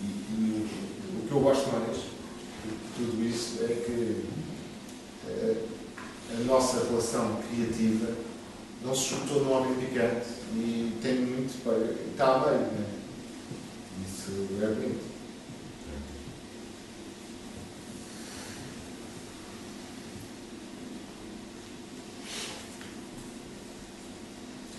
e, 0.00 0.04
e 0.06 0.66
o, 1.14 1.18
o, 1.18 1.28
que 1.28 1.32
eu 1.32 1.40
gosto 1.40 1.70
mais 1.70 1.96
de 1.96 2.80
tudo 2.96 3.22
isso 3.22 3.62
é 3.64 3.66
que 3.68 4.24
uh, 5.28 5.68
a 6.34 6.44
nossa 6.44 6.84
relação 6.86 7.38
criativa 7.50 8.14
não 8.82 8.94
se 8.94 9.10
juntou 9.10 9.44
no 9.44 9.52
homem 9.52 9.74
picante 9.74 10.26
e 10.54 10.98
tem 11.02 11.20
muito 11.20 11.54
está 12.10 12.36
a 12.36 12.38
meio, 12.46 12.60
né? 12.60 12.86
Isso 14.06 14.48
é 14.62 14.66
bonito. 14.66 15.07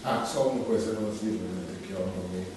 Ah, 0.04 0.26
só 0.26 0.47
uma 0.47 0.64
coisa 0.64 0.93
relativamente 0.93 1.72
aqui 1.84 1.93
ao 1.93 2.04
amigo, 2.04 2.52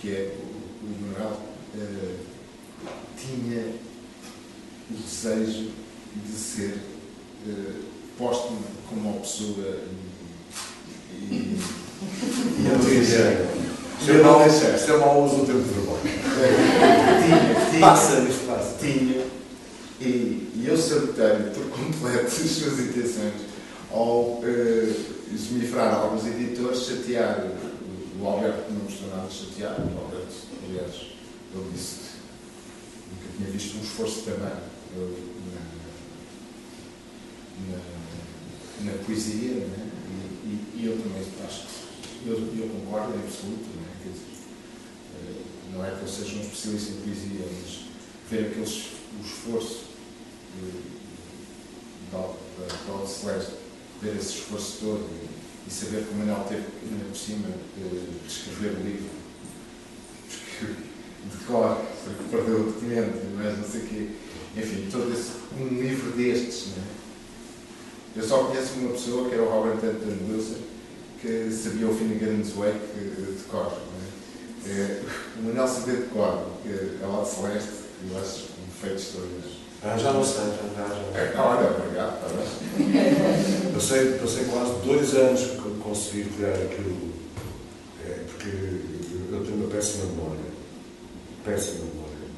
que 0.00 0.10
é 0.10 0.36
o, 0.38 0.86
o 0.86 1.00
Manuel 1.02 1.36
uh, 1.74 2.18
tinha 3.16 3.74
o 4.90 4.94
desejo 4.94 5.70
de 6.14 6.32
ser 6.32 6.78
uh, 7.46 7.82
posto 8.16 8.54
como 8.88 9.10
uma 9.10 9.20
pessoa 9.20 9.80
e, 11.20 11.34
e, 11.34 11.58
e 12.58 13.00
dizia, 13.00 13.46
se 14.00 14.10
eu 14.10 14.24
não 14.24 14.38
deixar, 14.38 14.78
se 14.78 14.88
eu 14.88 14.98
mal 14.98 15.22
uso 15.22 15.42
o 15.42 15.46
tempo 15.46 15.60
de 15.60 15.68
trabalho. 15.74 16.00
tinha, 17.22 17.70
tinha, 17.70 17.80
passa, 17.80 18.26
passa. 18.46 18.76
Tinha, 18.80 19.26
e, 20.00 20.50
e 20.56 20.64
eu 20.66 20.76
sabotei 20.76 21.50
por 21.54 21.68
completo 21.68 22.24
as 22.26 22.50
suas 22.50 22.80
intenções 22.80 23.51
ao 23.92 24.40
uh, 24.40 24.44
esmifrar 25.32 25.94
alguns 25.94 26.26
editores, 26.26 26.86
chatear 26.86 27.46
o 28.20 28.26
Alberto, 28.26 28.72
não 28.72 28.80
gostou 28.80 29.08
nada 29.08 29.28
de 29.28 29.34
chatear, 29.34 29.80
o 29.80 30.04
Alberto, 30.04 30.34
aliás, 30.64 30.94
ele 31.54 31.70
disse 31.72 31.96
que 31.98 33.14
nunca 33.14 33.36
tinha 33.36 33.50
visto 33.50 33.76
um 33.76 33.82
esforço 33.82 34.22
também 34.22 34.52
eu, 34.96 35.18
na, 37.68 37.76
na, 38.86 38.92
na, 38.92 39.04
poesia, 39.04 39.54
né? 39.54 39.90
e, 40.44 40.48
e, 40.48 40.82
e, 40.82 40.86
eu 40.86 40.98
também 40.98 41.22
acho 41.46 41.66
que 42.22 42.28
eu, 42.28 42.36
eu 42.36 42.68
concordo 42.68 43.14
em 43.14 43.22
absoluto, 43.22 43.68
né? 43.76 43.88
Quer 44.02 44.10
dizer, 44.10 44.26
eh, 45.16 45.42
não 45.72 45.84
é 45.84 45.90
que 45.90 46.02
eu 46.02 46.08
seja 46.08 46.36
um 46.36 46.40
especialista 46.40 46.92
em 46.92 46.96
poesia, 47.02 47.46
mas 47.60 47.80
ver 48.30 48.46
aqueles, 48.46 48.86
o 49.18 49.24
esforço 49.24 49.84
da, 52.12 52.18
da 52.18 53.06
Celeste 53.06 53.52
ver 54.02 54.16
esse 54.16 54.38
esforço 54.38 54.78
todo 54.80 55.08
e, 55.10 55.68
e 55.68 55.72
saber 55.72 56.04
que 56.04 56.12
o 56.12 56.16
Manuel 56.16 56.44
teve, 56.48 56.64
ainda 56.82 57.04
por 57.04 57.16
cima, 57.16 57.48
de 57.76 58.26
escrever 58.26 58.72
o 58.72 58.82
livro 58.82 59.10
de 61.30 61.44
cor, 61.46 61.80
porque 62.04 62.36
perdeu 62.36 62.60
o 62.60 62.72
documento, 62.72 63.36
mas 63.36 63.58
não 63.58 63.64
sei 63.64 63.80
o 63.82 63.86
quê. 63.86 64.08
Enfim, 64.56 64.88
todo 64.90 65.12
esse, 65.12 65.30
um 65.58 65.68
livro 65.68 66.10
destes. 66.12 66.68
Né? 66.76 66.84
Eu 68.16 68.22
só 68.22 68.44
conheço 68.44 68.74
uma 68.74 68.90
pessoa, 68.90 69.28
que 69.28 69.34
era 69.34 69.44
o 69.44 69.48
Robert 69.48 69.76
Anton 69.76 70.32
Wilson, 70.32 70.58
que 71.20 71.50
sabia 71.50 71.88
o 71.88 71.96
Finnegan's 71.96 72.50
Wake 72.50 72.78
de 72.78 73.44
cor. 73.48 73.72
Né? 73.72 74.08
É, 74.66 75.02
o 75.38 75.42
Manuel 75.44 75.68
sabia 75.68 75.96
de 75.96 76.08
cor, 76.08 76.46
que 76.62 76.68
é 76.68 77.06
lá 77.06 77.22
de 77.22 77.30
Celeste, 77.30 77.81
eu 78.10 78.18
acho 78.18 78.44
um 78.60 78.70
feito 78.80 78.96
extraordinário. 78.96 79.62
Ah, 79.84 79.98
já 79.98 80.12
não 80.12 80.24
sei, 80.24 80.44
já, 80.44 80.86
já. 80.86 81.18
É, 81.18 81.34
olha, 81.36 81.70
obrigado, 81.70 82.14
está 82.14 82.28
bem. 82.36 83.72
Passei, 83.74 84.12
passei 84.12 84.44
quase 84.44 84.72
dois 84.86 85.14
anos 85.14 85.40
para 85.40 85.70
conseguir 85.82 86.24
criar 86.36 86.54
aquilo, 86.54 87.12
é, 88.06 88.24
porque 88.28 88.48
eu 88.48 89.44
tenho 89.44 89.56
uma 89.56 89.68
péssima 89.68 90.04
memória, 90.06 90.44
péssima 91.44 91.84
memória, 91.86 92.28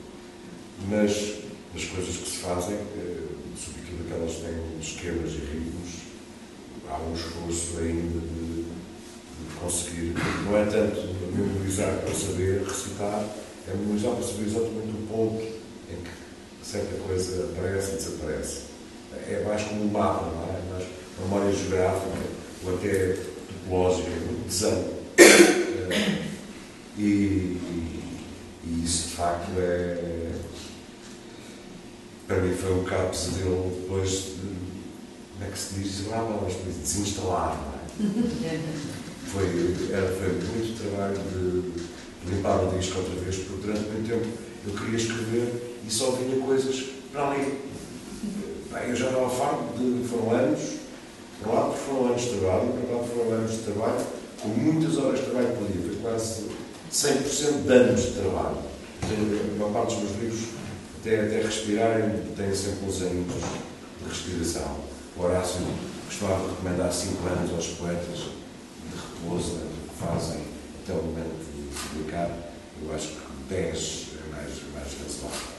mas 0.89 1.45
as 1.75 1.85
coisas 1.85 2.17
que 2.17 2.31
se 2.31 2.37
fazem, 2.39 2.77
é, 2.77 3.17
sobretudo 3.59 4.07
aquelas 4.07 4.33
que 4.33 4.41
têm 4.41 4.79
esquemas 4.81 5.33
e 5.33 5.37
ritmos, 5.37 5.91
há 6.89 6.99
um 6.99 7.15
esforço 7.15 7.79
ainda 7.79 8.21
de, 8.21 8.63
de 8.63 9.55
conseguir, 9.61 10.15
não 10.47 10.57
é 10.57 10.65
tanto 10.65 11.01
memorizar 11.37 11.99
para 11.99 12.15
saber 12.15 12.63
recitar, 12.67 13.25
é 13.67 14.15
para 14.15 14.23
saber 14.23 14.47
exatamente 14.47 14.91
o 14.91 15.07
ponto 15.09 15.43
em 15.43 15.97
que 15.97 16.11
certa 16.63 16.97
coisa 17.07 17.45
aparece 17.45 17.93
e 17.93 17.97
desaparece. 17.97 18.61
É 19.29 19.43
mais 19.47 19.63
como 19.63 19.85
um 19.85 19.89
mapa, 19.89 20.27
não 20.27 20.45
é? 20.45 20.59
é 20.59 20.73
mais 20.73 20.87
memória 21.19 21.53
geográfica 21.53 22.19
ou 22.65 22.75
até 22.75 23.17
topológica, 23.49 24.11
um 24.11 24.47
desenho. 24.47 24.95
E, 26.97 27.03
e, 27.03 28.85
isso, 28.85 29.09
de 29.09 29.15
facto, 29.17 29.51
é. 29.59 30.31
Para 32.29 32.41
mim 32.41 32.55
foi 32.55 32.73
um 32.73 32.85
bocado 32.85 33.09
pesadelo 33.09 33.81
depois 33.81 34.11
de. 34.11 34.55
Como 35.33 35.45
é 35.45 35.51
que 35.51 35.59
se 35.59 35.75
diz? 35.75 36.07
Lá, 36.07 36.41
mas 36.41 36.55
desinstalar, 36.55 37.57
não 37.57 37.75
é? 37.75 38.61
Foi, 39.27 39.47
era, 39.91 40.13
foi 40.13 40.29
muito 40.29 40.81
trabalho 40.81 41.17
de 41.17 41.85
limpar 42.29 42.65
o 42.65 42.79
disco 42.79 42.99
outra 42.99 43.15
vez, 43.15 43.37
porque 43.37 43.67
durante 43.67 43.91
muito 43.91 44.09
tempo 44.09 44.27
eu 44.67 44.75
queria 44.75 44.97
escrever 44.97 45.79
e 45.87 45.91
só 45.91 46.11
vinha 46.13 46.41
coisas 46.45 46.85
para 47.13 47.31
ali. 47.31 47.59
Bem, 48.73 48.89
eu 48.89 48.97
já 48.97 49.07
estava 49.07 49.29
farto 49.29 49.79
de. 49.79 50.09
foram 50.09 50.31
anos, 50.35 50.61
por 51.41 51.51
um 51.51 51.55
lado 51.55 51.75
foram 51.75 52.07
anos 52.07 52.23
de 52.23 52.29
trabalho, 52.31 52.69
por 52.69 52.79
outro 52.81 52.97
lado 52.97 53.09
foram 53.09 53.33
anos 53.33 53.53
de 53.53 53.59
trabalho, 53.59 54.07
com 54.41 54.49
muitas 54.49 54.99
horas 54.99 55.21
de 55.21 55.27
trabalho 55.27 55.57
por 55.57 55.69
dia, 55.69 55.99
quase 56.03 56.45
100% 56.93 57.63
de 57.63 57.73
anos 57.73 58.03
de 58.03 58.11
trabalho. 58.13 58.57
Uma 59.57 59.69
parte 59.69 59.97
dos 59.97 60.17
meus 60.17 60.23
livros, 60.23 60.49
até, 61.01 61.21
até 61.21 61.43
respirarem, 61.43 62.23
têm 62.37 62.55
sempre 62.55 62.89
uns 62.89 63.03
anos 63.03 63.27
de 63.27 64.09
respiração. 64.09 64.77
O 65.17 65.23
Horácio 65.23 65.61
costumava 66.07 66.49
recomendar 66.49 66.93
5 66.93 67.27
anos 67.29 67.51
aos 67.53 67.67
poetas 67.79 68.19
de 68.19 68.97
repouso, 68.97 69.57
né, 69.57 69.67
que 69.89 70.05
fazem 70.05 70.54
até 70.85 70.93
o 70.93 71.03
momento 71.03 71.35
de 71.41 71.89
publicar. 71.89 72.31
Eu 72.83 72.95
acho 72.95 73.09
que 73.09 73.19
10 73.49 74.07
é 74.27 74.31
mais, 74.31 74.53
mais 74.73 74.93
razoável 75.01 75.55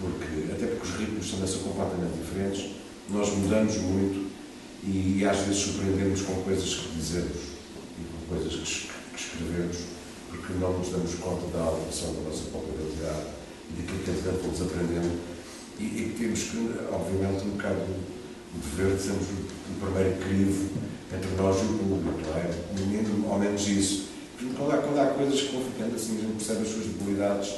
porque, 0.00 0.52
até 0.52 0.66
porque 0.66 0.86
os 0.86 0.94
ritmos 0.94 1.30
também 1.30 1.48
são 1.48 1.60
completamente 1.60 2.18
diferentes, 2.18 2.70
nós 3.10 3.28
mudamos 3.36 3.76
muito 3.78 4.30
e, 4.84 5.18
e 5.18 5.26
às 5.26 5.38
vezes 5.38 5.62
surpreendemos 5.62 6.22
com 6.22 6.34
coisas 6.42 6.74
que 6.74 6.88
dizemos 6.94 7.36
e 7.98 8.04
com 8.04 8.34
coisas 8.34 8.54
que, 8.54 8.88
que 8.88 9.20
escrevemos, 9.20 9.76
porque 10.28 10.52
não 10.54 10.78
nos 10.78 10.88
damos 10.90 11.14
conta 11.14 11.46
da 11.48 11.64
alteração 11.64 12.14
da 12.14 12.20
nossa 12.20 12.44
própria 12.50 12.74
e 12.78 13.82
daquilo 13.82 13.98
que 14.04 14.10
entretanto 14.10 14.42
fomos 14.42 14.62
aprendendo. 14.62 15.20
E, 15.80 15.84
e 15.84 16.16
temos 16.18 16.42
que, 16.42 16.74
obviamente, 16.92 17.44
um 17.44 17.50
bocado 17.50 17.82
o 18.54 18.58
dever 18.58 18.96
de 18.96 19.02
sermos 19.02 19.26
o 19.28 19.80
primeiro 19.80 20.16
crivo 20.18 20.70
entre 21.14 21.30
nós 21.36 21.56
e 21.56 21.64
o 21.64 21.78
público, 21.78 22.20
não 22.26 22.36
é? 22.36 23.32
Ao 23.32 23.38
menos 23.38 23.68
isso. 23.68 24.08
Quando 24.58 24.72
há, 24.72 24.78
quando 24.78 24.98
há 24.98 25.06
coisas 25.06 25.40
que 25.40 25.52
vão 25.52 25.62
ficando 25.62 25.94
assim, 25.94 26.18
a 26.18 26.20
gente 26.20 26.32
percebe 26.32 26.62
as 26.62 26.68
suas 26.68 26.86
debilidades, 26.86 27.48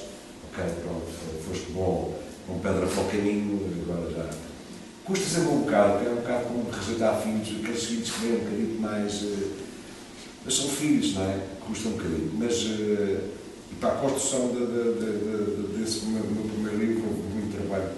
ok, 0.45 0.65
pronto, 0.83 1.07
foste 1.49 1.73
bom, 1.73 2.15
com 2.47 2.59
pedra 2.59 2.87
para 2.87 3.03
o 3.03 3.09
caminho, 3.09 3.89
agora 3.89 4.11
já. 4.11 4.29
Custa 5.05 5.25
sempre 5.25 5.49
um 5.49 5.61
bocado, 5.61 6.07
é 6.07 6.11
um 6.11 6.17
bocado 6.17 6.45
como 6.45 6.71
rejeitar 6.71 7.19
filhos, 7.23 7.49
aqueles 7.49 7.85
filhos 7.85 8.11
que 8.11 8.21
vêm 8.21 8.37
um 8.37 8.39
bocadinho 8.41 8.81
mais. 8.81 9.23
Uh, 9.23 9.51
mas 10.45 10.55
são 10.55 10.69
filhos, 10.69 11.15
não 11.15 11.23
é? 11.23 11.41
Custa 11.67 11.89
um 11.89 11.93
bocadinho. 11.93 12.33
Mas 12.35 12.63
uh, 12.65 13.21
e 13.71 13.75
para 13.77 13.91
a 13.91 13.97
construção 13.97 14.49
de, 14.49 14.67
de, 14.67 14.95
de, 14.99 15.79
desse 15.79 16.05
meu, 16.07 16.23
meu, 16.25 16.45
primeiro 16.45 16.79
livro 16.79 17.09
houve 17.09 17.23
muito 17.23 17.57
trabalho 17.57 17.91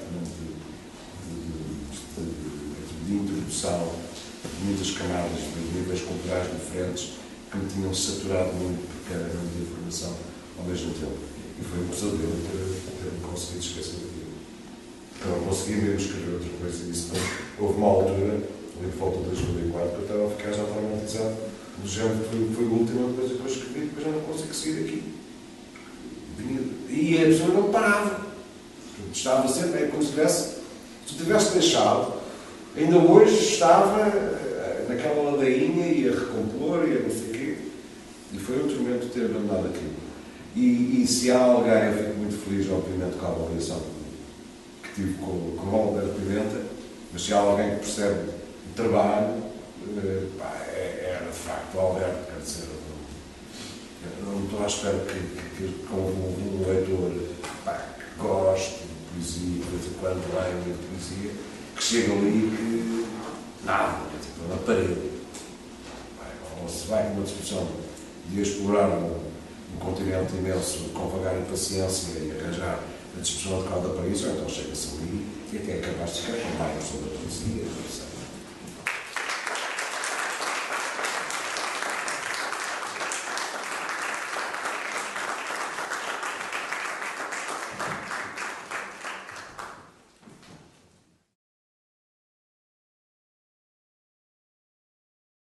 de, 3.07 3.15
introdução 3.15 3.93
de 4.45 4.65
muitas 4.65 4.91
camadas 4.93 5.39
de 5.39 5.79
níveis 5.79 6.01
culturais 6.03 6.49
diferentes 6.51 7.22
que 7.53 7.59
me 7.59 7.69
tinham 7.69 7.95
saturado 7.95 8.55
muito 8.55 8.81
porque 8.89 9.13
era 9.13 9.29
muita 9.29 9.59
informação 9.61 10.17
ao 10.59 10.65
mesmo 10.65 10.91
tempo. 10.95 11.21
E 11.61 11.63
foi 11.63 11.85
um 11.85 11.89
pesadelo 11.89 12.33
ter, 12.49 12.65
ter 13.05 13.29
conseguido 13.29 13.61
esquecer 13.61 13.97
aquilo. 13.97 14.33
Eu 15.21 15.37
não 15.37 15.49
conseguia 15.49 15.77
mesmo 15.77 16.01
escrever 16.01 16.33
outra 16.33 16.49
coisa 16.61 16.85
disso. 16.85 17.09
Então, 17.13 17.23
houve 17.61 17.79
uma 17.79 17.89
altura, 17.89 18.33
ali 18.33 18.93
por 18.93 18.99
volta 18.99 19.19
de 19.19 19.25
2004, 19.27 19.91
que 19.91 19.97
eu 19.97 20.03
estava 20.03 20.27
a 20.27 20.31
ficar 20.31 20.53
já 20.53 20.65
traumatizado. 20.65 21.37
O 21.85 21.89
género 21.89 22.25
foi, 22.25 22.51
foi 22.55 22.65
a 22.65 22.69
última 22.69 23.13
coisa 23.13 23.35
que 23.35 23.41
eu 23.41 23.47
escrevi, 23.47 23.81
depois 23.87 24.07
já 24.07 24.13
não 24.13 24.21
consigo 24.21 24.55
seguir 24.55 24.81
aqui. 24.81 25.03
E 26.89 27.19
a 27.19 27.27
pessoa 27.27 27.49
não 27.49 27.71
parava. 27.71 28.33
Estava 29.13 29.47
sempre, 29.47 29.85
é 29.85 29.87
como 29.89 30.03
se 30.03 30.11
tivesse, 30.11 30.55
se 31.07 31.15
tivesse 31.17 31.53
deixado, 31.53 32.15
ainda 32.77 32.99
hoje 32.99 33.35
estava 33.35 34.01
eh, 34.07 34.87
naquela 34.89 35.33
ladainha 35.33 35.87
e 35.87 36.09
a 36.09 36.13
recompor 36.13 36.89
e 36.89 36.97
a 36.97 37.01
não 37.01 37.11
sei. 37.11 37.32
E 38.33 38.39
foi 38.39 38.63
um 38.63 38.69
tormento 38.69 39.07
ter 39.09 39.27
abandonado 39.27 39.67
aquilo. 39.67 39.93
E, 40.55 41.03
e 41.03 41.07
se 41.07 41.31
há 41.31 41.43
alguém, 41.43 41.73
eu 41.73 42.05
fico 42.05 42.19
muito 42.19 42.45
feliz, 42.45 42.71
obviamente, 42.71 43.17
com 43.19 43.27
a 43.27 43.29
avaliação 43.31 43.81
que 44.83 44.95
tive 44.95 45.15
com, 45.15 45.57
com 45.57 45.67
o 45.67 45.81
Alberto 45.81 46.21
Pimenta, 46.21 46.61
mas 47.13 47.23
se 47.23 47.33
há 47.33 47.39
alguém 47.39 47.71
que 47.71 47.77
percebe 47.77 48.31
o 48.71 48.75
trabalho, 48.75 49.43
eh, 49.97 50.27
pá, 50.39 50.65
é, 50.69 51.17
era 51.17 51.31
de 51.31 51.39
facto 51.39 51.75
o 51.75 51.81
Alberto, 51.81 52.33
quer 52.33 52.41
dizer, 52.41 52.69
eu 54.05 54.25
não, 54.25 54.33
eu 54.33 54.39
não 54.39 54.45
estou 54.45 54.63
à 54.63 54.67
espera 54.67 54.99
que, 54.99 55.15
que, 55.15 55.57
que 55.57 55.87
com 55.87 55.97
um, 55.97 56.61
um 56.61 56.69
leitor 56.69 57.13
pá, 57.65 57.87
que 57.97 58.23
goste 58.23 58.81
de 58.81 59.15
poesia, 59.15 59.65
de 59.65 59.71
vez 59.71 59.87
em 59.87 59.99
quando 60.01 60.35
leia 60.35 60.55
muito 60.55 60.91
poesia, 60.91 61.31
que 61.77 61.83
chega 61.83 62.13
ali 62.13 62.29
e 62.29 62.57
que 62.57 63.67
nada, 63.67 64.03
tipo, 64.21 64.49
na 64.49 64.57
parede. 64.57 65.11
Pá, 66.19 66.27
Ou 66.63 66.69
se 66.69 66.87
vai 66.89 67.05
com 67.05 67.15
uma 67.15 67.25
discussão 67.25 67.67
de 68.29 68.41
explorar 68.41 68.89
um, 68.89 69.17
um 69.75 69.79
continente 69.79 70.35
imenso 70.37 70.91
com 70.95 71.09
vagar 71.09 71.39
e 71.39 71.45
paciência 71.45 72.19
e 72.19 72.31
arranjar 72.31 72.81
a 73.17 73.21
discussão 73.21 73.61
adequada 73.61 73.89
para 73.91 74.07
isso, 74.07 74.27
ou 74.27 74.35
então 74.35 74.49
chega-se 74.49 74.97
ali 74.97 75.27
e 75.53 75.57
até 75.57 75.73
é 75.73 75.81
capaz 75.81 76.15
de 76.15 76.21
sobre 76.21 77.15
a 77.15 77.19
poesia, 77.19 77.65
não. 77.65 78.12